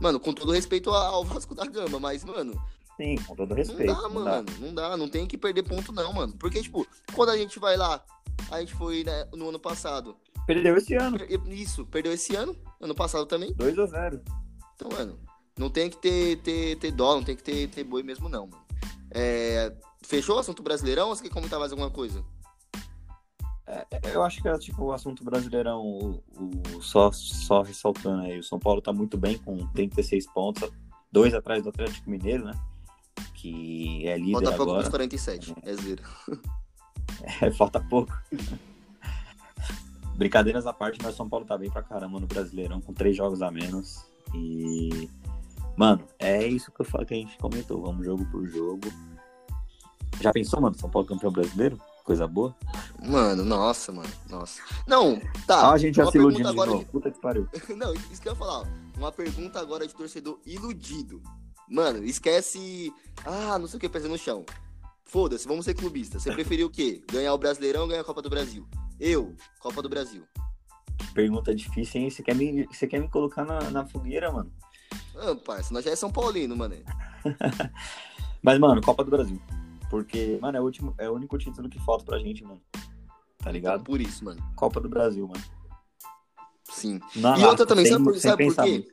[0.00, 2.54] Mano, com todo respeito ao Vasco da Gama, mas, mano,
[2.96, 3.92] Sim, com todo respeito.
[3.92, 4.30] Não dá, não dá.
[4.30, 4.46] mano.
[4.60, 4.96] Não dá.
[4.96, 6.32] Não tem que perder ponto, não, mano.
[6.38, 8.02] Porque, tipo, quando a gente vai lá,
[8.50, 10.16] a gente foi né, no ano passado.
[10.46, 11.18] Perdeu esse ano.
[11.48, 13.52] Isso, perdeu esse ano, ano passado também.
[13.52, 14.22] 2 a 0
[14.74, 15.18] Então, mano,
[15.58, 18.46] não tem que ter, ter, ter dó, não tem que ter, ter boi mesmo, não,
[18.46, 18.62] mano.
[19.10, 22.24] É, fechou o assunto brasileirão ou você quer comentar mais alguma coisa?
[24.14, 26.22] Eu acho que é tipo o assunto brasileirão, o,
[26.74, 28.38] o- só, só ressaltando aí.
[28.38, 30.70] O São Paulo tá muito bem com 36 pontos,
[31.12, 32.52] dois atrás do Atlético Mineiro, né?
[33.34, 34.82] Que é líder Botafogo agora.
[34.82, 35.54] dos 47.
[35.62, 36.02] É zero.
[37.42, 38.12] É, falta pouco.
[40.16, 43.40] Brincadeiras à parte, mas São Paulo tá bem pra caramba no Brasileirão, com três jogos
[43.42, 44.04] a menos.
[44.34, 45.08] E.
[45.78, 47.80] Mano, é isso que eu falo que a gente comentou.
[47.80, 48.92] Vamos jogo por jogo.
[50.20, 50.76] Já pensou, mano?
[50.76, 51.80] São Paulo campeão brasileiro?
[52.02, 52.52] Coisa boa.
[53.00, 54.10] Mano, nossa, mano.
[54.28, 54.60] Nossa.
[54.88, 55.68] Não, tá.
[55.68, 56.84] Ah, a gente já se iludindo de agora novo.
[56.86, 57.48] Puta que pariu.
[57.76, 58.66] Não, isso que eu ia falar.
[58.96, 61.22] Uma pergunta agora de torcedor iludido.
[61.68, 62.92] Mano, esquece.
[63.24, 64.44] Ah, não sei o que, pesa no chão.
[65.04, 66.22] Foda-se, vamos ser clubistas.
[66.22, 67.04] Você preferiu o quê?
[67.12, 68.66] Ganhar o Brasileirão ou ganhar a Copa do Brasil?
[68.98, 70.24] Eu, Copa do Brasil.
[71.14, 72.10] Pergunta difícil, hein?
[72.10, 74.50] Você quer me, você quer me colocar na, na fogueira, mano?
[75.20, 76.74] Ah, parça, nós já é São Paulino, mano.
[78.42, 79.40] Mas, mano, Copa do Brasil.
[79.90, 82.60] Porque, mano, é o, último, é o único título que falta pra gente, mano.
[83.38, 83.82] Tá ligado?
[83.84, 84.40] Por isso, mano.
[84.54, 85.42] Copa do Brasil, mano.
[86.64, 87.00] Sim.
[87.16, 88.70] Na E outra lata, também, sem- sabe por- sabe por quê?
[88.70, 88.92] muito.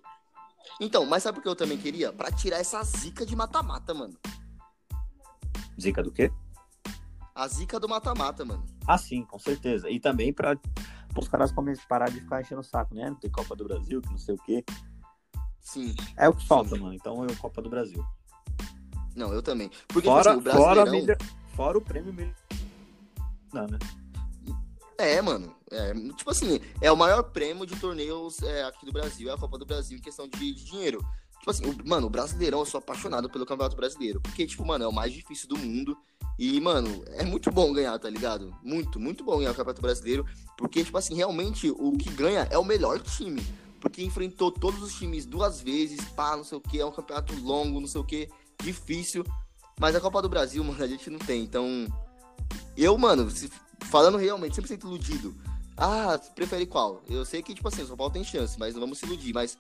[0.80, 2.11] Então, mas sabe por que eu também queria?
[2.11, 4.17] Pra tirar essa zica de mata-mata, mano.
[5.80, 6.32] Zica do quê?
[7.34, 8.65] A zica do mata-mata, mano.
[8.88, 9.89] Ah, sim, com certeza.
[9.89, 10.57] E também pra
[11.17, 13.09] os caras come- parar de ficar enchendo o saco, né?
[13.09, 14.63] Não tem Copa do Brasil, que não sei o quê.
[15.66, 15.95] Sim.
[16.16, 16.93] É o que falta, mano.
[16.93, 18.05] Então eu Copa do Brasil.
[19.16, 19.70] Não, eu também.
[19.88, 20.93] Porque, Fora, assim, o fora, Brasileirão...
[20.93, 21.18] mídia-
[21.55, 22.36] fora o prêmio melhor.
[23.51, 23.80] Não, né?
[24.97, 25.53] É, mano.
[25.72, 29.38] É, tipo assim, é o maior prêmio de torneios é, aqui do Brasil, é a
[29.38, 30.99] Copa do Brasil em questão de, de dinheiro.
[31.39, 34.22] Tipo assim, o- mano, o Brasileirão, eu sou apaixonado pelo Campeonato Brasileiro.
[34.22, 35.97] Porque, tipo, mano, é o mais difícil do mundo.
[36.38, 38.53] E, mano, é muito bom ganhar, tá ligado?
[38.61, 40.26] Muito, muito bom ganhar o Campeonato Brasileiro.
[40.57, 43.41] Porque, tipo assim, realmente o que ganha é o melhor time.
[43.86, 47.40] Porque enfrentou todos os times duas vezes, pá, não sei o que, é um campeonato
[47.40, 48.28] longo, não sei o que,
[48.64, 49.24] difícil.
[49.80, 51.44] Mas a Copa do Brasil, mano, a gente não tem.
[51.44, 51.86] Então,
[52.76, 53.48] eu, mano, se
[53.82, 55.36] falando realmente, 100% iludido.
[55.78, 57.04] Ah, prefere qual?
[57.08, 59.32] Eu sei que, tipo assim, o São Paulo tem chance, mas não vamos se iludir.
[59.32, 59.56] Mas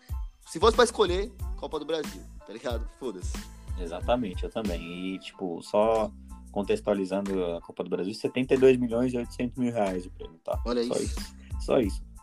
[0.47, 2.89] se fosse pra escolher, Copa do Brasil, tá ligado?
[2.99, 3.37] Foda-se.
[3.79, 5.13] Exatamente, eu também.
[5.13, 6.11] E, tipo, só
[6.51, 10.59] contextualizando a Copa do Brasil, 72 milhões e 800 mil reais o prêmio, tá?
[10.65, 11.19] Olha só isso.
[11.19, 11.35] isso.
[11.59, 12.14] Só isso.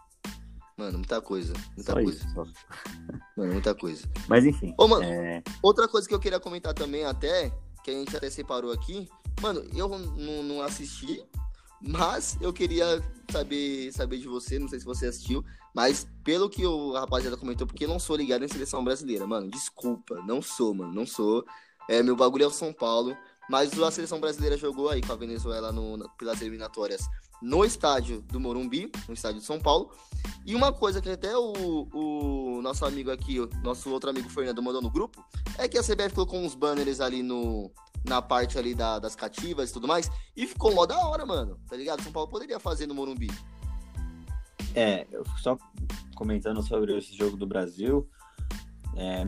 [0.77, 1.53] Mano, muita coisa.
[1.77, 2.19] Muita Só coisa.
[2.19, 2.35] isso.
[3.37, 4.09] Mano, muita coisa.
[4.29, 4.75] Mas enfim.
[4.79, 7.53] Ô, mano, é, Outra coisa que eu queria comentar também, até,
[7.85, 9.09] que a gente até separou aqui,
[9.41, 11.25] mano, eu não, não assisti,
[11.81, 15.45] mas eu queria saber, saber de você, não sei se você assistiu,
[15.75, 19.51] mas pelo que o rapaziada comentou, porque eu não sou ligado em seleção brasileira, mano,
[19.51, 21.45] desculpa, não sou, mano, não sou.
[21.89, 23.17] É, meu bagulho é o São Paulo,
[23.53, 27.03] mas a seleção brasileira jogou aí com a Venezuela no, pelas eliminatórias
[27.43, 29.93] no estádio do Morumbi, no estádio de São Paulo.
[30.47, 34.63] E uma coisa que até o, o nosso amigo aqui, o nosso outro amigo Fernando
[34.63, 35.23] mandou no grupo,
[35.59, 37.71] é que a CBF colocou uns banners ali no,
[38.07, 41.61] na parte ali da- das cativas e tudo mais, e ficou mó da hora, mano,
[41.69, 42.03] tá ligado?
[42.03, 43.29] São Paulo poderia fazer no Morumbi.
[44.75, 45.59] é, eu só
[46.15, 48.09] comentando sobre esse jogo do Brasil,
[48.97, 49.27] é,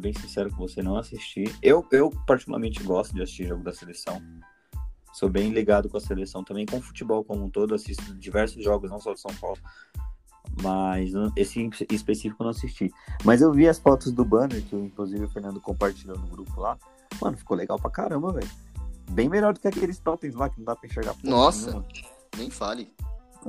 [0.00, 1.44] bem sincero com você, não assisti.
[1.62, 4.20] Eu, eu particularmente gosto de assistir jogo da seleção.
[5.12, 8.62] Sou bem ligado com a seleção, também com o futebol como um todo, assisto diversos
[8.62, 9.58] jogos, não só do São Paulo.
[10.62, 12.92] Mas esse em específico eu não assisti.
[13.24, 16.78] Mas eu vi as fotos do banner, que inclusive o Fernando compartilhou no grupo lá.
[17.20, 18.50] Mano, ficou legal pra caramba, velho.
[19.10, 21.70] Bem melhor do que aqueles totens lá que não dá pra enxergar Nossa.
[21.70, 21.86] nenhuma.
[22.36, 22.92] Nem fale.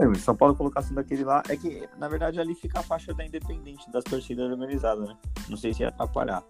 [0.05, 3.25] Mas São Paulo colocasse daquele lá, é que, na verdade, ali fica a faixa da
[3.25, 5.17] Independente, das torcidas organizadas, né?
[5.49, 6.43] Não sei se ia atrapalhar.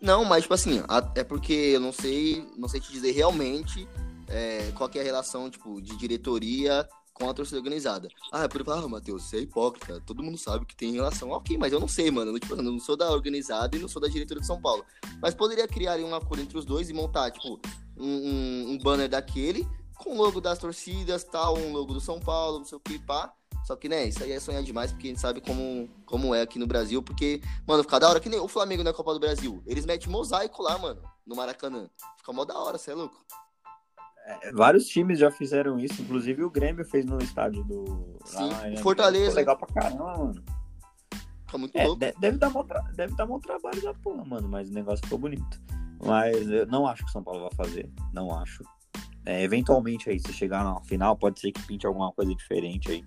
[0.00, 0.82] Não, mas tipo assim,
[1.16, 3.88] é porque eu não sei, não sei te dizer realmente
[4.28, 8.08] é, qual é a relação, tipo, de diretoria com a torcida organizada.
[8.32, 11.30] Ah, é por falar, ah, Matheus, você é hipócrita, todo mundo sabe que tem relação.
[11.30, 12.30] Ok, mas eu não sei, mano.
[12.30, 14.84] Eu, tipo, eu não sou da organizada e não sou da diretoria de São Paulo.
[15.20, 17.58] Mas poderia criar um acordo entre os dois e montar, tipo,
[17.96, 19.66] um, um- um banner daquele,
[20.08, 22.98] com o logo das torcidas, tal, um logo do São Paulo, não sei o que,
[22.98, 23.32] pá.
[23.64, 26.40] Só que, né, isso aí é sonhar demais, porque a gente sabe como, como é
[26.40, 29.20] aqui no Brasil, porque, mano, fica da hora que nem o Flamengo na Copa do
[29.20, 29.62] Brasil.
[29.66, 31.90] Eles metem mosaico lá, mano, no Maracanã.
[32.16, 33.16] Fica mó da hora, você é louco?
[34.24, 38.18] É, vários times já fizeram isso, inclusive o Grêmio fez no estádio do.
[38.24, 38.76] Sim, lá, né?
[38.78, 39.24] Fortaleza.
[39.26, 40.44] Ficou legal pra caramba, mano.
[41.46, 42.00] Fica muito É, louco.
[42.00, 45.02] de- deve, dar mó tra- deve dar mó trabalho da porra, mano, mas o negócio
[45.04, 45.60] ficou bonito.
[46.04, 48.62] Mas eu não acho que o São Paulo vai fazer, não acho.
[49.28, 53.04] É, eventualmente aí, se chegar na final, pode ser que pinte alguma coisa diferente aí.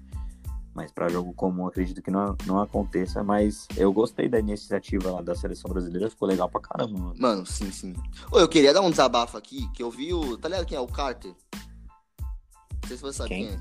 [0.71, 3.23] Mas pra jogo comum, acredito que não, não aconteça.
[3.23, 7.15] Mas eu gostei da iniciativa lá da seleção brasileira, ficou legal pra caramba, mano.
[7.17, 7.95] Mano, sim, sim.
[8.31, 10.37] Ô, eu queria dar um desabafo aqui, que eu vi o.
[10.37, 10.79] Tá ligado quem é?
[10.79, 11.33] O Carter?
[11.51, 13.55] Não sei se você sabe quem, Quem?
[13.55, 13.57] é.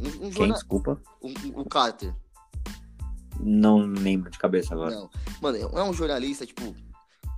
[0.00, 1.00] Um, um Quem, jornal- desculpa?
[1.22, 2.12] um- o Carter.
[3.40, 4.90] Não lembro de cabeça agora.
[4.96, 5.08] Não.
[5.40, 6.74] Mano, é um jornalista, tipo,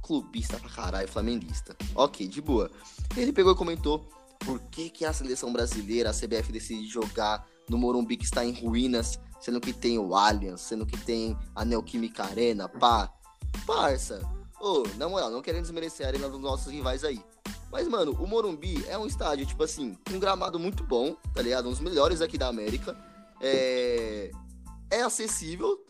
[0.04, 1.74] clubista pra caralho, flamenguista.
[1.94, 2.70] Ok, de boa.
[3.16, 4.06] Ele pegou e comentou
[4.38, 8.52] por que, que a seleção brasileira, a CBF, decide jogar no Morumbi que está em
[8.52, 13.10] ruínas, sendo que tem o Allianz, sendo que tem a Neoquímica Arena, pá.
[13.66, 14.20] Parça.
[14.60, 17.22] Ô, na moral, não querendo desmerecer a arena dos nossos rivais aí.
[17.70, 21.66] Mas, mano, o Morumbi é um estádio, tipo assim, um gramado muito bom, tá ligado?
[21.66, 22.96] Um dos melhores aqui da América.
[23.40, 24.30] É,
[24.90, 25.84] é acessível,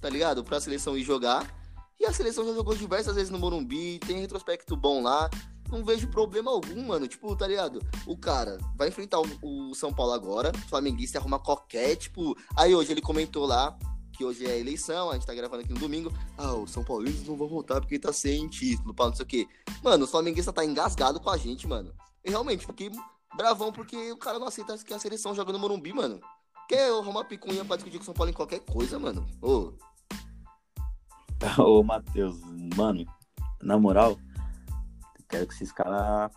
[0.00, 0.44] tá ligado?
[0.44, 1.52] Pra seleção ir jogar.
[1.98, 5.30] E a seleção já jogou diversas vezes no Morumbi, tem retrospecto bom lá.
[5.70, 7.08] Não vejo problema algum, mano.
[7.08, 7.80] Tipo, tá ligado?
[8.06, 12.36] O cara vai enfrentar o, o São Paulo agora, flamenguista arruma qualquer, tipo.
[12.56, 13.76] Aí hoje ele comentou lá
[14.16, 16.12] que hoje é eleição, a gente tá gravando aqui no domingo.
[16.38, 19.28] Ah, o São Paulinos não vão voltar porque tá sem título, pá, não sei o
[19.28, 19.48] quê.
[19.82, 21.92] Mano, o flamenguista tá engasgado com a gente, mano.
[22.24, 22.90] E realmente, fiquei
[23.36, 26.20] bravão porque o cara não aceita que a seleção joga no Morumbi, mano.
[26.68, 29.26] Quer arrumar picuinha pra discutir com o São Paulo em qualquer coisa, mano?
[29.40, 29.74] Ô,
[31.58, 32.40] Ô, Matheus,
[32.76, 33.04] mano,
[33.62, 34.18] na moral,
[35.28, 36.30] quero que esses caras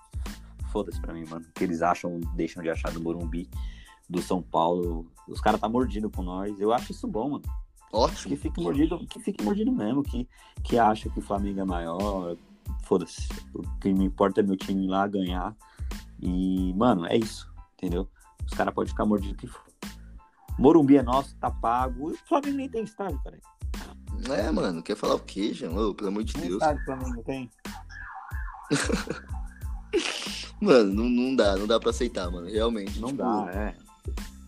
[0.72, 1.46] foda-se pra mim, mano.
[1.48, 3.50] O que eles acham, deixam de achar do Morumbi,
[4.10, 5.08] do São Paulo.
[5.28, 6.60] Os caras tá mordido com nós.
[6.60, 7.44] Eu acho isso bom, mano.
[7.44, 8.38] Que ótimo.
[8.38, 10.28] fique mordido, que fique mordido mesmo, que,
[10.64, 12.38] que acha que o Flamengo é maior.
[12.84, 13.28] Foda-se.
[13.54, 15.56] O que me importa é meu time ir lá ganhar.
[16.22, 18.08] E, mano, é isso, entendeu?
[18.46, 19.64] Os caras podem ficar mordidos que for.
[20.58, 22.12] Morumbi é nosso, tá pago.
[22.12, 23.40] O Flamengo nem tem estádio, cara.
[24.32, 25.72] É, mano, quer falar o quê, Jean?
[25.72, 26.62] Ô, pelo amor de Deus.
[26.62, 27.50] o Flamengo não tem.
[30.62, 32.48] Mano, não, não dá, não dá pra aceitar, mano.
[32.48, 33.00] Realmente.
[33.00, 33.76] Não tipo, dá, é.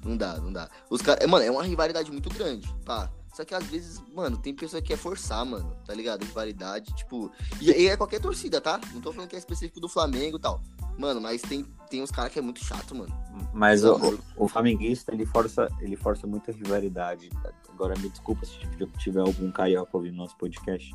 [0.03, 0.69] Não dá, não dá.
[0.89, 1.25] Os caras.
[1.27, 3.09] Mano, é uma rivalidade muito grande, pá.
[3.33, 6.23] Só que às vezes, mano, tem pessoa que quer forçar, mano, tá ligado?
[6.23, 7.31] Rivalidade, tipo.
[7.61, 8.79] E, e é qualquer torcida, tá?
[8.93, 10.61] Não tô falando que é específico do Flamengo e tal.
[11.01, 13.11] Mano, mas tem, tem uns caras que é muito chato, mano.
[13.51, 17.27] Mas o, o flamenguista, ele força, ele força muita rivalidade.
[17.69, 18.59] Agora, me desculpa se
[18.99, 20.91] tiver algum carioca ouvindo nosso podcast.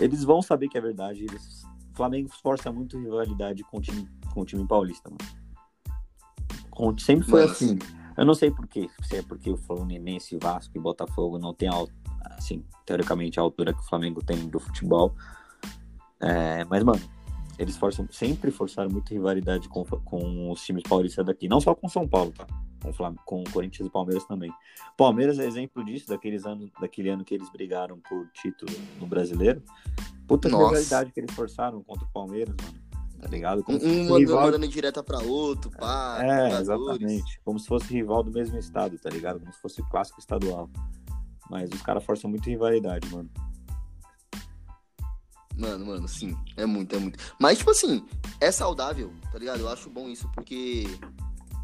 [0.00, 1.24] Eles vão saber que é verdade.
[1.24, 6.98] Eles, o Flamengo força muito rivalidade com o time com o time paulista, mano.
[6.98, 7.52] Sempre foi Nossa.
[7.52, 7.78] assim.
[8.16, 8.88] Eu não sei porquê.
[9.02, 11.68] Se é porque o Fluminense, Vasco e Botafogo não tem,
[12.38, 15.14] assim, teoricamente, a altura que o Flamengo tem do futebol.
[16.18, 17.02] É, mas, mano,
[17.62, 21.48] eles forçam, sempre forçaram muito rivalidade com, com os times paulistas daqui.
[21.48, 22.46] Não só com São Paulo, tá?
[22.82, 24.52] Com, Flam com Corinthians e Palmeiras também.
[24.96, 29.62] Palmeiras é exemplo disso, daqueles anos, daquele ano que eles brigaram por título no brasileiro.
[30.26, 30.66] Puta Nossa.
[30.66, 32.82] rivalidade que eles forçaram contra o Palmeiras, mano.
[33.20, 33.62] Tá ligado?
[33.62, 34.58] Como um mandando, rival...
[34.68, 36.18] direta pra outro, pá.
[36.20, 37.40] É, exatamente.
[37.44, 39.38] Como se fosse rival do mesmo estado, tá ligado?
[39.38, 40.68] Como se fosse clássico estadual.
[41.48, 43.30] Mas os caras forçam muito rivalidade, mano.
[45.56, 46.36] Mano, mano, sim.
[46.56, 47.18] É muito, é muito.
[47.38, 48.04] Mas, tipo assim,
[48.40, 49.60] é saudável, tá ligado?
[49.60, 50.86] Eu acho bom isso, porque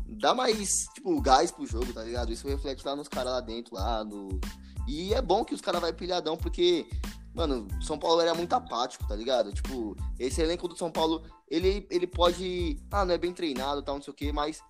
[0.07, 2.33] dá mais, tipo, gás pro jogo, tá ligado?
[2.33, 4.41] Isso reflete lá nos caras lá dentro, lá no.
[4.87, 6.87] E é bom que os caras vai pilhadão, porque,
[7.35, 9.53] mano, São Paulo era muito apático, tá ligado?
[9.53, 12.79] Tipo, esse elenco do São Paulo, ele, ele pode.
[12.91, 14.63] Ah, não é bem treinado, tal, não sei o quê, mas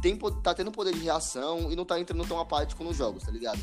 [0.00, 3.30] tem, tá tendo poder de reação e não tá entrando tão apático nos jogos, tá
[3.30, 3.60] ligado?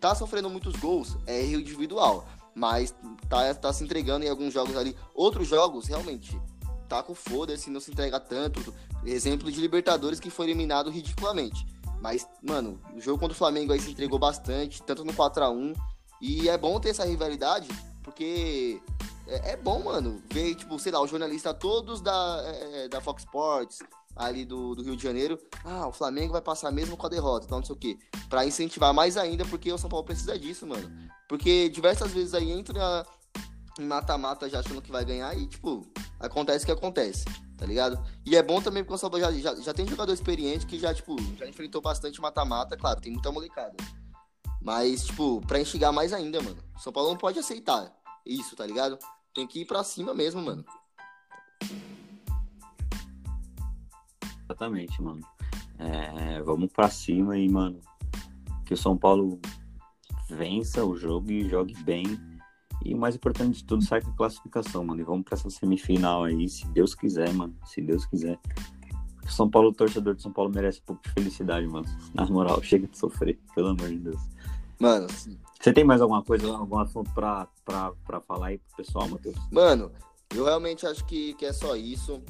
[0.00, 2.94] Tá sofrendo muitos gols, é erro individual mas
[3.28, 4.96] tá, tá se entregando em alguns jogos ali.
[5.14, 6.40] Outros jogos, realmente,
[6.88, 8.74] tá com foda-se, não se entrega tanto.
[9.04, 11.66] Exemplo de Libertadores que foi eliminado ridiculamente.
[12.00, 15.50] Mas, mano, o jogo contra o Flamengo aí se entregou bastante, tanto no 4 a
[15.50, 15.72] 1
[16.20, 17.68] E é bom ter essa rivalidade,
[18.02, 18.80] porque
[19.26, 23.22] é, é bom, mano, ver, tipo, sei lá, os jornalistas todos da, é, da Fox
[23.22, 23.78] Sports,
[24.16, 27.46] ali do, do, Rio de Janeiro, ah, o Flamengo vai passar mesmo com a derrota,
[27.46, 27.98] então não sei o quê.
[28.28, 30.90] Pra incentivar mais ainda, porque o São Paulo precisa disso, mano.
[31.28, 33.06] Porque diversas vezes aí entra
[33.80, 35.86] mata-mata já achando que vai ganhar e, tipo,
[36.20, 37.24] acontece o que acontece,
[37.56, 37.98] tá ligado?
[38.24, 40.78] E é bom também porque o São Paulo já, já, já tem jogador experiente que
[40.78, 43.76] já, tipo, já enfrentou bastante mata-mata, claro, tem muita molecada.
[44.62, 46.56] Mas, tipo, pra enxergar mais ainda, mano.
[46.74, 47.92] O São Paulo não pode aceitar
[48.24, 48.98] isso, tá ligado?
[49.34, 50.64] Tem que ir pra cima mesmo, mano.
[54.44, 55.20] Exatamente, mano.
[55.78, 57.80] É, vamos pra cima e, mano,
[58.64, 59.40] que o São Paulo
[60.28, 62.04] vença o jogo e jogue bem.
[62.84, 65.00] E o mais importante de tudo, sai com a classificação, mano.
[65.00, 67.54] E vamos pra essa semifinal aí, se Deus quiser, mano.
[67.64, 68.38] Se Deus quiser.
[69.24, 71.86] O São Paulo, o torcedor de São Paulo, merece um pouco de felicidade, mano.
[72.12, 74.20] Na moral, chega de sofrer, pelo amor de Deus.
[74.78, 79.08] Mano, você tem mais alguma coisa, algum assunto pra, pra, pra falar aí pro pessoal,
[79.08, 79.36] Matheus?
[79.50, 79.90] Mano,
[80.34, 82.22] eu realmente acho que, que é só isso.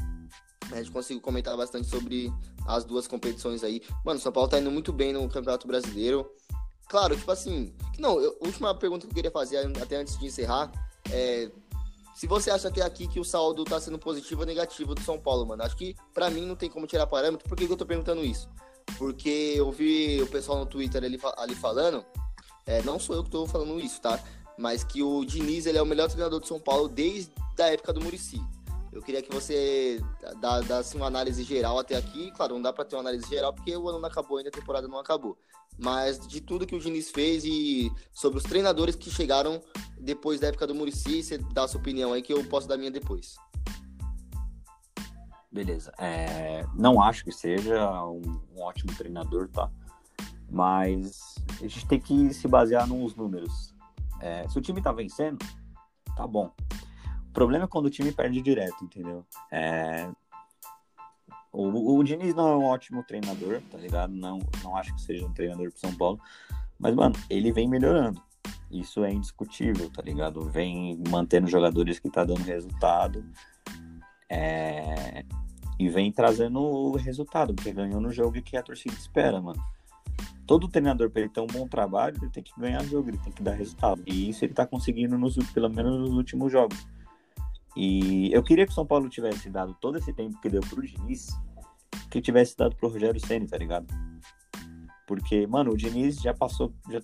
[0.74, 2.32] A gente conseguiu comentar bastante sobre
[2.66, 3.80] as duas competições aí.
[4.04, 6.28] Mano, o São Paulo tá indo muito bem no Campeonato Brasileiro.
[6.88, 7.72] Claro, tipo assim.
[7.98, 10.72] Não, eu, última pergunta que eu queria fazer, até antes de encerrar,
[11.10, 11.50] é.
[12.14, 15.00] Se você acha que é aqui que o saldo tá sendo positivo ou negativo do
[15.00, 15.62] São Paulo, mano.
[15.62, 17.48] Acho que para mim não tem como tirar parâmetro.
[17.48, 18.48] Por que, que eu tô perguntando isso?
[18.98, 22.04] Porque eu vi o pessoal no Twitter ali, ali falando.
[22.66, 24.22] É, não sou eu que tô falando isso, tá?
[24.56, 27.92] Mas que o Diniz ele é o melhor treinador do São Paulo desde a época
[27.92, 28.40] do Murici.
[28.94, 30.00] Eu queria que você
[30.68, 32.30] desse uma análise geral até aqui.
[32.30, 34.52] Claro, não dá para ter uma análise geral porque o ano não acabou ainda, a
[34.52, 35.36] temporada não acabou.
[35.76, 39.60] Mas de tudo que o Diniz fez e sobre os treinadores que chegaram
[39.98, 42.76] depois da época do Murici, você dá a sua opinião aí que eu posso dar
[42.76, 43.34] minha depois.
[45.50, 45.92] Beleza.
[45.98, 49.68] É, não acho que seja um, um ótimo treinador, tá?
[50.48, 53.74] Mas a gente tem que se basear nos números.
[54.20, 55.44] É, se o time tá vencendo,
[56.16, 56.52] tá bom
[57.34, 59.26] problema é quando o time perde direto, entendeu?
[59.50, 60.08] É...
[61.52, 64.12] O, o Diniz não é um ótimo treinador, tá ligado?
[64.12, 66.18] Não, não acho que seja um treinador pro São Paulo.
[66.78, 68.20] Mas, mano, ele vem melhorando.
[68.70, 70.48] Isso é indiscutível, tá ligado?
[70.48, 73.24] Vem mantendo jogadores que tá dando resultado.
[74.28, 75.24] É...
[75.78, 79.62] E vem trazendo o resultado, porque ganhou no jogo que a torcida espera, mano.
[80.46, 83.32] Todo treinador, para ele ter um bom trabalho, ele tem que ganhar jogo, ele tem
[83.32, 84.02] que dar resultado.
[84.06, 86.86] E isso ele tá conseguindo, nos, pelo menos nos últimos jogos.
[87.76, 90.82] E eu queria que o São Paulo tivesse dado todo esse tempo que deu pro
[90.82, 91.28] Diniz,
[92.10, 93.86] que tivesse dado pro Rogério Senna, tá ligado?
[95.06, 97.00] Porque, mano, o Diniz já passou, já,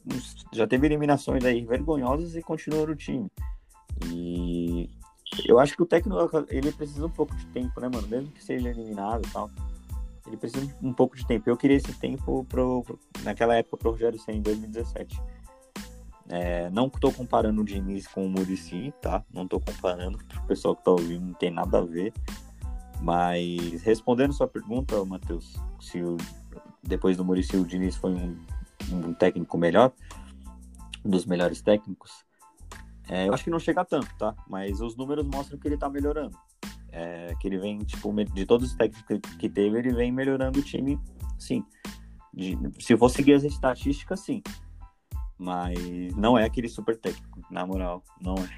[0.52, 3.28] já teve eliminações aí vergonhosas e continuou no time.
[4.06, 4.88] E
[5.46, 6.18] eu acho que o técnico,
[6.48, 8.06] ele precisa um pouco de tempo, né, mano?
[8.08, 9.50] Mesmo que seja eliminado e tal.
[10.26, 11.50] Ele precisa um pouco de tempo.
[11.50, 15.20] Eu queria esse tempo pro, pro naquela época pro Rogério Senna, em 2017.
[16.30, 19.24] É, não estou comparando o Diniz com o Murici, tá?
[19.34, 22.12] Não estou comparando, o pessoal que está ouvindo não tem nada a ver.
[23.02, 26.16] Mas respondendo sua pergunta, Matheus, se o,
[26.82, 28.38] depois do Murici o Diniz foi um,
[28.92, 29.92] um técnico melhor,
[31.04, 32.24] um dos melhores técnicos,
[33.08, 34.32] é, eu acho que não chega tanto, tá?
[34.48, 36.38] Mas os números mostram que ele está melhorando.
[36.92, 40.62] É, que ele vem, tipo, de todos os técnicos que teve, ele vem melhorando o
[40.62, 40.96] time,
[41.36, 41.64] sim.
[42.32, 44.40] De, se for seguir as estatísticas, sim.
[45.40, 48.50] Mas não é aquele super técnico, na moral, não é.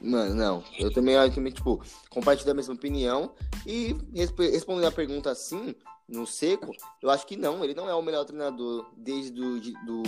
[0.00, 0.64] Mano, não.
[0.78, 3.32] Eu também, eu também tipo, compartilho a mesma opinião.
[3.66, 5.74] E respondendo a pergunta assim,
[6.06, 6.70] no seco,
[7.02, 7.64] eu acho que não.
[7.64, 10.02] Ele não é o melhor treinador desde do, de, do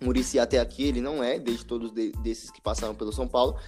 [0.00, 0.84] Murici até aqui.
[0.84, 3.58] Ele não é, desde todos de, desses que passaram pelo São Paulo.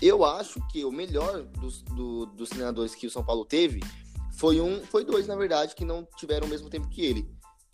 [0.00, 3.80] Eu acho que o melhor dos, do, dos treinadores que o São Paulo teve
[4.36, 7.28] foi um, foi dois, na verdade, que não tiveram o mesmo tempo que ele.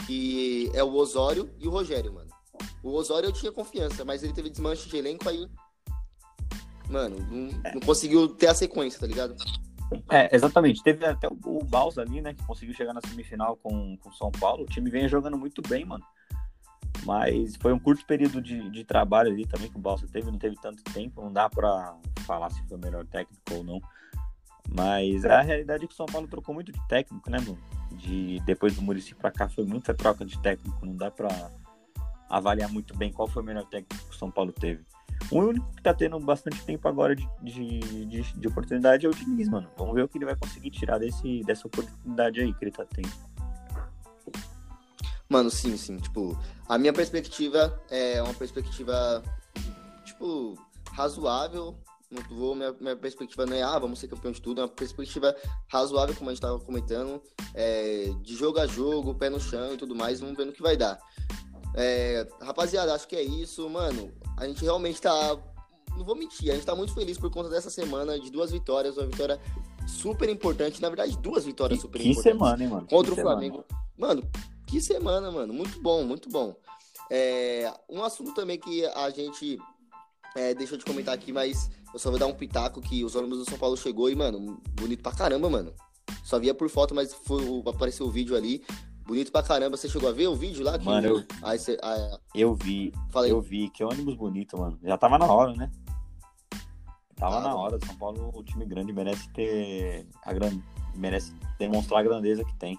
[0.07, 2.31] Que é o Osório e o Rogério, mano.
[2.83, 5.47] O Osório eu tinha confiança, mas ele teve desmanche de elenco aí.
[6.89, 9.35] Mano, não, não conseguiu ter a sequência, tá ligado?
[10.11, 10.83] É, exatamente.
[10.83, 14.31] Teve até o, o Baus ali, né, que conseguiu chegar na semifinal com o São
[14.31, 14.65] Paulo.
[14.65, 16.05] O time vem jogando muito bem, mano.
[17.05, 20.39] Mas foi um curto período de, de trabalho ali também que o Balsa teve, não
[20.39, 23.81] teve tanto tempo, não dá para falar se foi o melhor técnico ou não.
[24.69, 27.59] Mas a realidade é que o São Paulo trocou muito de técnico, né, mano?
[27.97, 31.51] De, depois do Murici pra cá foi muita troca de técnico, não dá pra
[32.29, 34.85] avaliar muito bem qual foi o melhor técnico que o São Paulo teve.
[35.31, 39.15] O único que tá tendo bastante tempo agora de, de, de, de oportunidade é o
[39.15, 39.69] Diniz, mano.
[39.77, 42.85] Vamos ver o que ele vai conseguir tirar desse, dessa oportunidade aí que ele tá
[42.85, 43.11] tendo.
[45.29, 45.97] Mano, sim, sim.
[45.97, 46.39] Tipo,
[46.69, 49.23] a minha perspectiva é uma perspectiva,
[50.05, 50.55] tipo,
[50.93, 51.77] razoável.
[52.15, 54.61] Não vou, minha, minha perspectiva não é, ah, vamos ser campeão de tudo.
[54.61, 55.35] É uma perspectiva
[55.69, 57.23] razoável, como a gente tava comentando,
[57.55, 60.21] é, de jogo a jogo, pé no chão e tudo mais.
[60.21, 60.99] Vamos ver no que vai dar.
[61.77, 64.13] É, rapaziada, acho que é isso, mano.
[64.37, 65.37] A gente realmente tá.
[65.97, 68.97] Não vou mentir, a gente tá muito feliz por conta dessa semana de duas vitórias,
[68.97, 69.41] uma vitória
[69.87, 72.33] super importante, na verdade, duas vitórias que, super que importantes.
[72.33, 72.87] semana, hein, mano?
[72.89, 73.65] Contra que o Flamengo.
[73.69, 73.85] Semana.
[73.97, 74.31] Mano,
[74.67, 75.53] que semana, mano.
[75.53, 76.57] Muito bom, muito bom.
[77.11, 79.59] É, um assunto também que a gente
[80.35, 83.39] é, deixou de comentar aqui, mas eu só vou dar um pitaco que os ônibus
[83.39, 85.73] do São Paulo chegou e, mano, bonito pra caramba, mano.
[86.25, 88.65] Só via por foto, mas foi, apareceu o vídeo ali.
[89.07, 89.77] Bonito pra caramba.
[89.77, 90.77] Você chegou a ver o vídeo lá?
[90.77, 92.93] Que, mano, eu, aí você, aí, eu vi.
[93.11, 93.31] Falei.
[93.31, 93.71] Eu vi.
[93.71, 94.77] Que ônibus bonito, mano.
[94.83, 95.71] Já tava na hora, né?
[97.15, 97.79] Tava na hora.
[97.87, 100.09] São Paulo, o time grande, merece ter.
[100.25, 100.61] A grande,
[100.97, 102.77] merece demonstrar a grandeza que tem.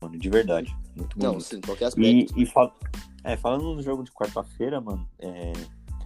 [0.00, 0.76] Mano, de verdade.
[0.94, 1.32] Muito bonito.
[1.32, 2.38] Não, sim, qualquer aspecto.
[2.38, 2.72] E, e fal...
[3.24, 5.52] é, falando no jogo de quarta-feira, mano, é...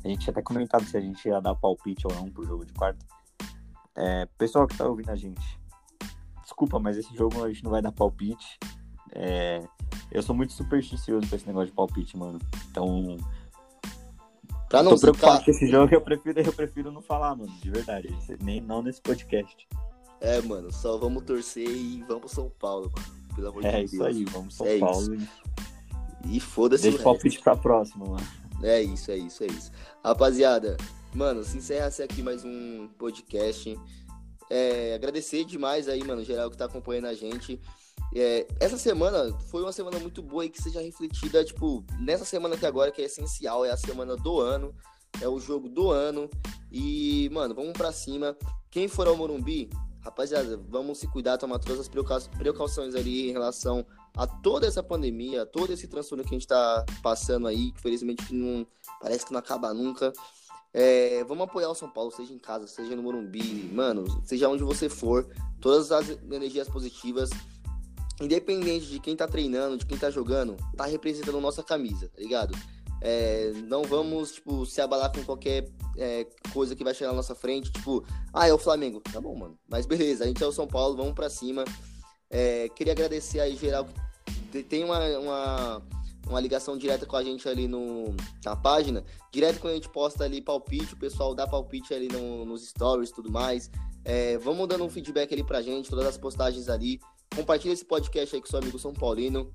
[0.07, 2.64] a gente tinha até comentado se a gente ia dar palpite ou não pro jogo
[2.64, 3.04] de quarta.
[3.96, 5.59] É, pessoal que tá ouvindo a gente,
[6.42, 8.59] desculpa, mas esse jogo a gente não vai dar palpite.
[9.12, 9.64] É,
[10.12, 12.38] eu sou muito supersticioso com esse negócio de palpite, mano.
[12.70, 13.16] Então.
[14.68, 17.70] Pra não tô preocupado com esse jogo, eu prefiro, eu prefiro não falar, mano, de
[17.70, 18.16] verdade.
[18.40, 19.66] Nem não nesse podcast.
[20.20, 23.34] É, mano, só vamos torcer e vamos São Paulo, mano.
[23.34, 23.92] Pelo amor é, de Deus.
[23.92, 25.14] É isso aí, vamos São é Paulo.
[25.14, 25.28] Isso.
[26.26, 26.84] E, e foda-se.
[26.84, 28.45] Deixa o palpite pra próxima, mano.
[28.62, 29.70] É isso, é isso, é isso.
[30.04, 30.76] Rapaziada,
[31.14, 33.78] mano, se encerra-se aqui mais um podcast.
[34.50, 37.61] É, agradecer demais aí, mano, geral que tá acompanhando a gente.
[38.14, 42.57] É, essa semana foi uma semana muito boa e que seja refletida, tipo, nessa semana
[42.57, 44.74] que agora, que é essencial, é a semana do ano,
[45.20, 46.30] é o jogo do ano.
[46.70, 48.36] E, mano, vamos pra cima.
[48.70, 49.68] Quem for ao Morumbi,
[50.00, 53.84] rapaziada, vamos se cuidar, tomar todas as precauções ali em relação
[54.16, 57.80] a toda essa pandemia, a todo esse transtorno que a gente tá passando aí, que
[57.80, 58.66] felizmente não,
[59.00, 60.12] parece que não acaba nunca.
[60.72, 64.62] É, vamos apoiar o São Paulo, seja em casa, seja no Morumbi, mano, seja onde
[64.62, 65.26] você for,
[65.60, 67.30] todas as energias positivas,
[68.20, 72.56] independente de quem tá treinando, de quem tá jogando, tá representando nossa camisa, tá ligado?
[73.00, 77.34] É, não vamos, tipo, se abalar com qualquer é, coisa que vai chegar na nossa
[77.34, 79.00] frente, tipo, ah, é o Flamengo.
[79.00, 79.58] Tá bom, mano.
[79.68, 81.64] Mas beleza, a gente é o São Paulo, vamos pra cima.
[82.30, 83.92] É, queria agradecer aí, geral, que
[84.62, 85.82] tem uma, uma
[86.28, 89.04] uma ligação direta com a gente ali no, na página.
[89.32, 93.11] Direto quando a gente posta ali palpite, o pessoal dá palpite ali no, nos stories
[93.11, 93.70] e tudo mais.
[94.04, 97.00] É, vamos dando um feedback ali pra gente, todas as postagens ali.
[97.34, 99.52] Compartilha esse podcast aí com seu amigo São Paulino.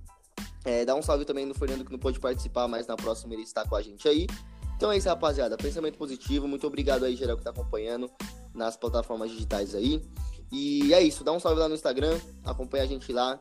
[0.64, 3.44] É, dá um salve também no Fernando que não pôde participar, mas na próxima ele
[3.44, 4.28] está com a gente aí.
[4.76, 5.58] Então é isso, rapaziada.
[5.58, 6.48] Pensamento positivo.
[6.48, 8.10] Muito obrigado aí, geral, que tá acompanhando
[8.54, 10.02] nas plataformas digitais aí.
[10.52, 11.24] E é isso.
[11.24, 12.20] Dá um salve lá no Instagram.
[12.44, 13.40] Acompanha a gente lá.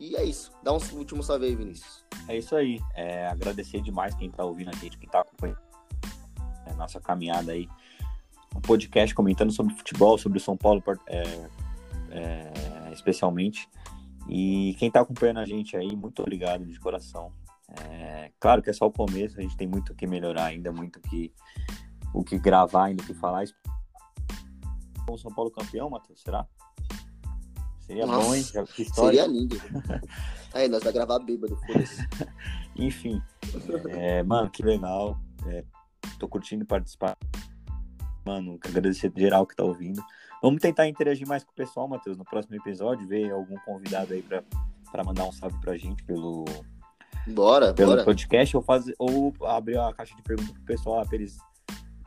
[0.00, 0.50] E é isso.
[0.62, 2.06] Dá um último salve aí, Vinícius.
[2.26, 2.80] É isso aí.
[2.94, 5.60] É, agradecer demais quem tá ouvindo a gente, quem tá acompanhando
[6.66, 7.68] a nossa caminhada aí.
[8.56, 11.22] Um podcast comentando sobre futebol, sobre o São Paulo é,
[12.10, 13.68] é, especialmente.
[14.26, 17.30] E quem tá acompanhando a gente aí, muito obrigado de coração.
[17.84, 20.72] É, claro que é só o começo, a gente tem muito o que melhorar ainda,
[20.72, 21.32] muito que,
[22.14, 23.44] o que gravar ainda, o que falar.
[25.08, 26.46] O São Paulo campeão, Matheus, será?
[27.90, 28.44] Seria Nossa, bom, hein?
[28.72, 29.22] Que história.
[29.24, 29.56] Seria lindo.
[30.54, 32.06] Aí, nós vai gravar bêbado, foda-se.
[32.76, 33.20] Enfim.
[33.88, 35.18] É, mano, que legal.
[35.48, 35.64] É,
[36.16, 37.18] tô curtindo participar.
[38.24, 40.00] Mano, agradecer geral que tá ouvindo.
[40.40, 44.22] Vamos tentar interagir mais com o pessoal, Matheus, no próximo episódio, ver algum convidado aí
[44.22, 44.44] pra,
[44.92, 46.44] pra mandar um salve pra gente pelo,
[47.26, 48.04] bora, pelo bora.
[48.04, 51.38] podcast ou, fazer, ou abrir a caixa de perguntas pro pessoal, pra eles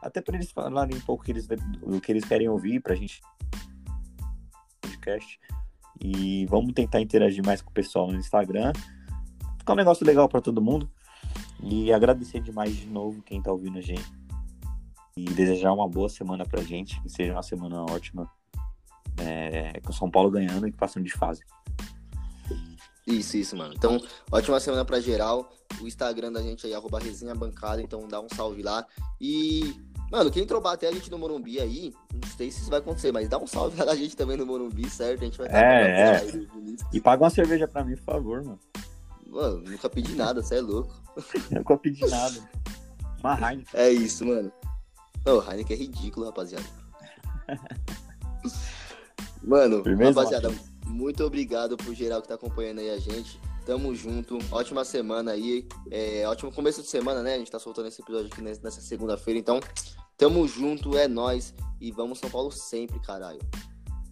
[0.01, 3.21] até para eles falarem um pouco que eles, do que eles querem ouvir, pra gente
[4.81, 5.39] podcast.
[6.03, 8.73] E vamos tentar interagir mais com o pessoal no Instagram.
[9.57, 10.91] Ficar um negócio legal para todo mundo.
[11.61, 14.11] E agradecer demais de novo quem tá ouvindo a gente.
[15.15, 18.29] E desejar uma boa semana pra gente, que seja uma semana ótima.
[19.17, 21.41] É, com o São Paulo ganhando e passando de fase.
[23.07, 23.73] Isso, isso, mano.
[23.73, 24.01] Então,
[24.31, 25.49] ótima semana pra geral.
[25.81, 28.85] O Instagram da gente aí, arroba resenha bancada, então dá um salve lá.
[29.21, 29.73] E,
[30.13, 33.11] mano, quem trobar até a gente no Morumbi aí, não sei se isso vai acontecer,
[33.11, 35.21] mas dá um salve da gente também no Morumbi, certo?
[35.21, 36.27] A gente vai É, é.
[36.93, 38.59] E paga uma cerveja pra mim, por favor, mano.
[39.25, 40.93] Mano, nunca pedi nada, você é louco.
[41.49, 42.39] nunca pedi nada.
[43.19, 43.65] Uma Heineken.
[43.73, 44.51] É isso, mano.
[45.25, 46.65] Não, Heineken é ridículo, rapaziada.
[49.41, 50.53] Mano, Firmeza, rapaziada,
[50.85, 53.41] muito obrigado por geral que tá acompanhando aí a gente.
[53.65, 54.37] Tamo junto.
[54.51, 55.67] Ótima semana aí.
[55.89, 57.35] É, ótimo começo de semana, né?
[57.35, 59.39] A gente tá soltando esse episódio aqui nessa segunda-feira.
[59.39, 59.59] Então,
[60.17, 61.53] tamo junto, é nós.
[61.79, 63.39] E vamos São Paulo sempre, caralho.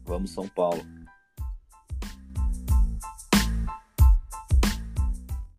[0.03, 0.81] Vamos São Paulo.